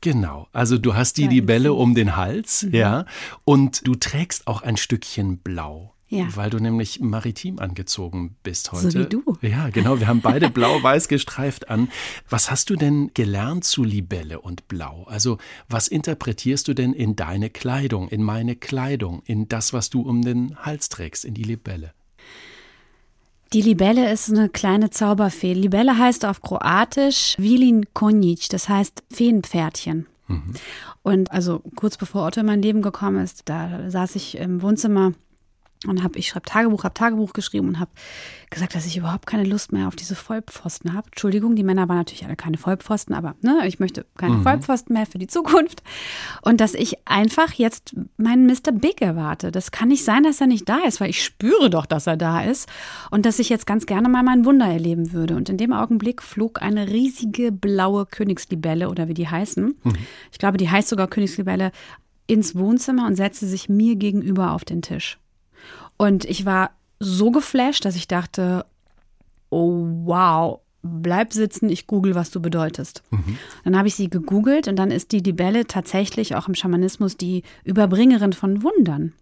[0.00, 3.04] Genau, also du hast die Ja, Libelle um den Hals, ja,
[3.44, 5.94] und du trägst auch ein Stückchen Blau.
[6.10, 6.26] Ja.
[6.36, 9.00] Weil du nämlich maritim angezogen bist So heute.
[9.00, 9.36] wie du.
[9.42, 10.00] Ja, genau.
[10.00, 11.90] Wir haben beide blau-weiß gestreift an.
[12.30, 15.04] Was hast du denn gelernt zu Libelle und Blau?
[15.04, 15.36] Also,
[15.68, 20.22] was interpretierst du denn in deine Kleidung, in meine Kleidung, in das, was du um
[20.22, 21.92] den Hals trägst, in die Libelle?
[23.52, 25.54] Die Libelle ist eine kleine Zauberfee.
[25.54, 30.06] Libelle heißt auf Kroatisch Vilin Konjic, das heißt Feenpferdchen.
[31.02, 35.12] Und also kurz bevor Otto in mein Leben gekommen ist, da saß ich im Wohnzimmer
[35.86, 37.90] und habe ich schreibe Tagebuch, habe Tagebuch geschrieben und habe
[38.50, 41.06] gesagt, dass ich überhaupt keine Lust mehr auf diese Vollpfosten habe.
[41.08, 45.06] Entschuldigung, die Männer waren natürlich alle keine Vollpfosten, aber ne, ich möchte keine Vollpfosten mehr
[45.06, 45.82] für die Zukunft
[46.42, 48.72] und dass ich einfach jetzt meinen Mr.
[48.72, 49.52] Big erwarte.
[49.52, 52.16] Das kann nicht sein, dass er nicht da ist, weil ich spüre doch, dass er
[52.16, 52.68] da ist
[53.10, 55.36] und dass ich jetzt ganz gerne mal mein Wunder erleben würde.
[55.36, 59.76] Und in dem Augenblick flog eine riesige blaue Königslibelle oder wie die heißen.
[60.32, 61.72] Ich glaube, die heißt sogar Königslibelle
[62.26, 65.18] ins Wohnzimmer und setzte sich mir gegenüber auf den Tisch.
[65.98, 68.64] Und ich war so geflasht, dass ich dachte,
[69.50, 73.02] oh wow, bleib sitzen, ich google, was du bedeutest.
[73.64, 77.42] Dann habe ich sie gegoogelt und dann ist die Libelle tatsächlich auch im Schamanismus die
[77.64, 79.12] Überbringerin von Wundern.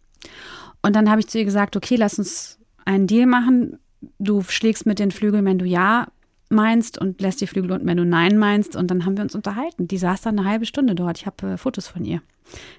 [0.82, 3.78] Und dann habe ich zu ihr gesagt, okay, lass uns einen Deal machen.
[4.18, 6.06] Du schlägst mit den Flügeln, wenn du ja
[6.48, 8.76] meinst und lässt die Flügel unten, wenn du nein meinst.
[8.76, 9.88] Und dann haben wir uns unterhalten.
[9.88, 11.18] Die saß dann eine halbe Stunde dort.
[11.18, 12.22] Ich habe äh, Fotos von ihr.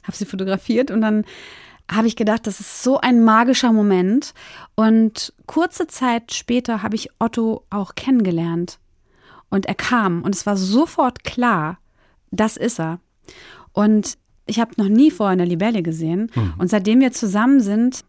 [0.03, 1.25] Habe sie fotografiert und dann
[1.91, 4.33] habe ich gedacht, das ist so ein magischer Moment.
[4.75, 8.79] Und kurze Zeit später habe ich Otto auch kennengelernt.
[9.49, 11.79] Und er kam und es war sofort klar,
[12.31, 12.99] das ist er.
[13.71, 16.31] Und ich habe noch nie vorher eine Libelle gesehen.
[16.57, 18.03] Und seitdem wir zusammen sind,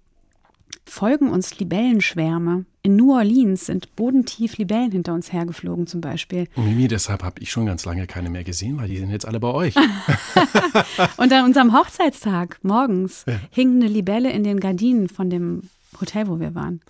[0.89, 2.64] folgen uns Libellenschwärme.
[2.82, 6.49] In New Orleans sind bodentief Libellen hinter uns hergeflogen zum Beispiel.
[6.57, 9.41] Mimi, deshalb habe ich schon ganz lange keine mehr gesehen, weil die sind jetzt alle
[9.41, 9.74] bei euch.
[11.16, 15.62] Und an unserem Hochzeitstag morgens hing eine Libelle in den Gardinen von dem
[16.01, 16.80] Hotel, wo wir waren.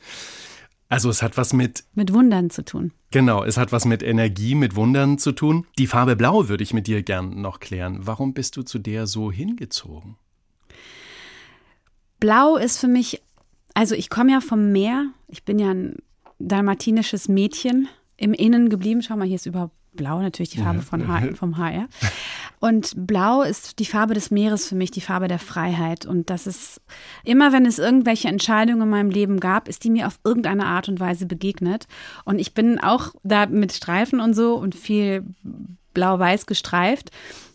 [0.89, 2.93] Also es hat was mit Mit Wundern zu tun.
[3.11, 5.67] Genau, es hat was mit Energie, mit Wundern zu tun.
[5.79, 7.99] Die Farbe Blau würde ich mit dir gern noch klären.
[8.01, 10.17] Warum bist du zu der so hingezogen?
[12.21, 13.23] Blau ist für mich,
[13.79, 15.07] also ich komme ja vom Meer.
[15.29, 15.99] Ich bin ja ein
[16.41, 19.03] dalmatinisches Mädchen im Innen geblieben.
[19.03, 21.87] Schau mal, hier ist überhaupt blau, natürlich die Farbe von H vom HR.
[22.59, 26.07] Und blau ist die Farbe des Meeres für mich, die Farbe der Freiheit.
[26.07, 26.81] Und das ist
[27.23, 30.89] immer, wenn es irgendwelche Entscheidungen in meinem Leben gab, ist die mir auf irgendeine Art
[30.89, 31.87] und Weise begegnet.
[32.25, 35.25] Und ich bin auch da mit Streifen und so und viel
[35.95, 37.13] blau-weiß gestreift.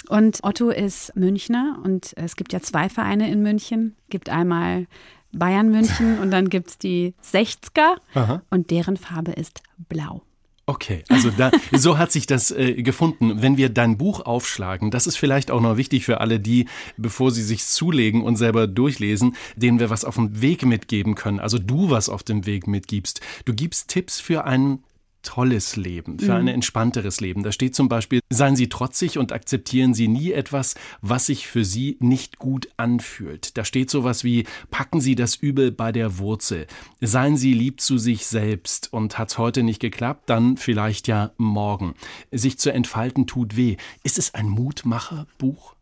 [0.07, 3.97] Und Otto ist Münchner und es gibt ja zwei Vereine in München.
[4.09, 4.87] Gibt einmal
[5.33, 10.21] Bayern München und dann gibt es die 60er und deren Farbe ist blau.
[10.65, 13.41] Okay, also da, so hat sich das äh, gefunden.
[13.41, 17.31] Wenn wir dein Buch aufschlagen, das ist vielleicht auch noch wichtig für alle die, bevor
[17.31, 21.41] sie sich zulegen und selber durchlesen, denen wir was auf dem Weg mitgeben können.
[21.41, 23.19] Also du was auf dem Weg mitgibst.
[23.43, 24.79] Du gibst Tipps für ein
[25.23, 27.43] tolles Leben, für ein entspannteres Leben.
[27.43, 31.65] Da steht zum Beispiel, seien Sie trotzig und akzeptieren Sie nie etwas, was sich für
[31.65, 33.57] Sie nicht gut anfühlt.
[33.57, 36.67] Da steht sowas wie, packen Sie das Übel bei der Wurzel.
[37.01, 41.95] Seien Sie lieb zu sich selbst und hat's heute nicht geklappt, dann vielleicht ja morgen.
[42.31, 43.77] Sich zu entfalten tut weh.
[44.03, 45.75] Ist es ein Mutmacherbuch?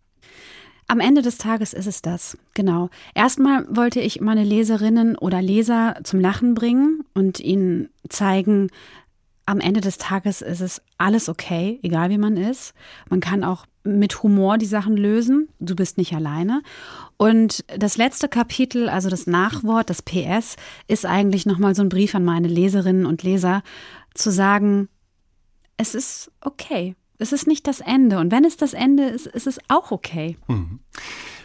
[0.91, 2.89] Am Ende des Tages ist es das, genau.
[3.15, 8.67] Erstmal wollte ich meine Leserinnen oder Leser zum Lachen bringen und ihnen zeigen,
[9.45, 12.73] am Ende des Tages ist es alles okay, egal wie man ist.
[13.09, 15.49] Man kann auch mit Humor die Sachen lösen.
[15.59, 16.61] Du bist nicht alleine.
[17.17, 20.55] Und das letzte Kapitel, also das Nachwort, das PS,
[20.87, 23.63] ist eigentlich nochmal so ein Brief an meine Leserinnen und Leser,
[24.13, 24.89] zu sagen,
[25.77, 26.95] es ist okay.
[27.17, 28.19] Es ist nicht das Ende.
[28.19, 30.37] Und wenn es das Ende ist, ist es auch okay.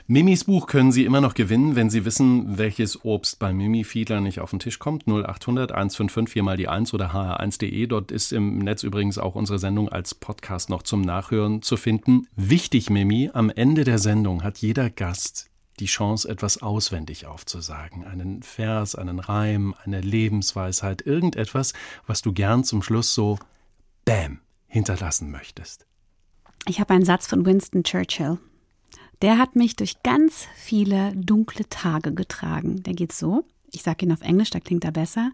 [0.09, 4.21] Mimis Buch können Sie immer noch gewinnen, wenn Sie wissen, welches Obst bei Mimi Fiedler
[4.21, 5.09] nicht auf den Tisch kommt.
[5.09, 7.89] 0800 155 4 mal die 1 oder hr1.de.
[7.89, 12.29] Dort ist im Netz übrigens auch unsere Sendung als Podcast noch zum Nachhören zu finden.
[12.37, 15.51] Wichtig, Mimi, am Ende der Sendung hat jeder Gast
[15.81, 18.05] die Chance, etwas auswendig aufzusagen.
[18.05, 21.73] Einen Vers, einen Reim, eine Lebensweisheit, irgendetwas,
[22.07, 23.41] was du gern zum Schluss so
[24.05, 24.39] Bäm
[24.69, 25.85] hinterlassen möchtest.
[26.69, 28.39] Ich habe einen Satz von Winston Churchill.
[29.23, 32.83] Der hat mich durch ganz viele dunkle Tage getragen.
[32.83, 33.45] Der geht so.
[33.73, 35.33] Ich sage ihn auf Englisch, da klingt er besser.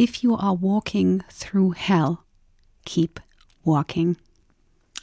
[0.00, 2.18] If you are walking through hell,
[2.84, 3.20] keep
[3.64, 4.16] walking.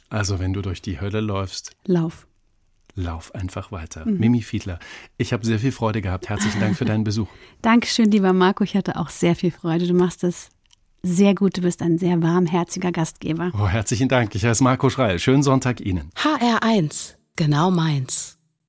[0.08, 2.26] Also wenn du durch die Hölle läufst, Lauf.
[2.94, 4.06] lauf einfach weiter.
[4.06, 4.78] Mimi Fiedler,
[5.18, 6.28] ich habe sehr viel Freude gehabt.
[6.28, 7.28] Herzlichen Dank für deinen Besuch.
[7.62, 8.64] Dankeschön, lieber Marco.
[8.64, 9.86] Ich hatte auch sehr viel Freude.
[9.86, 10.48] Du machst es
[11.02, 11.56] sehr gut.
[11.58, 13.52] Du bist ein sehr warmherziger Gastgeber.
[13.54, 14.34] Oh, herzlichen Dank.
[14.34, 15.18] Ich heiße Marco Schreil.
[15.18, 16.10] Schönen Sonntag Ihnen.
[16.16, 18.35] HR1, genau meins.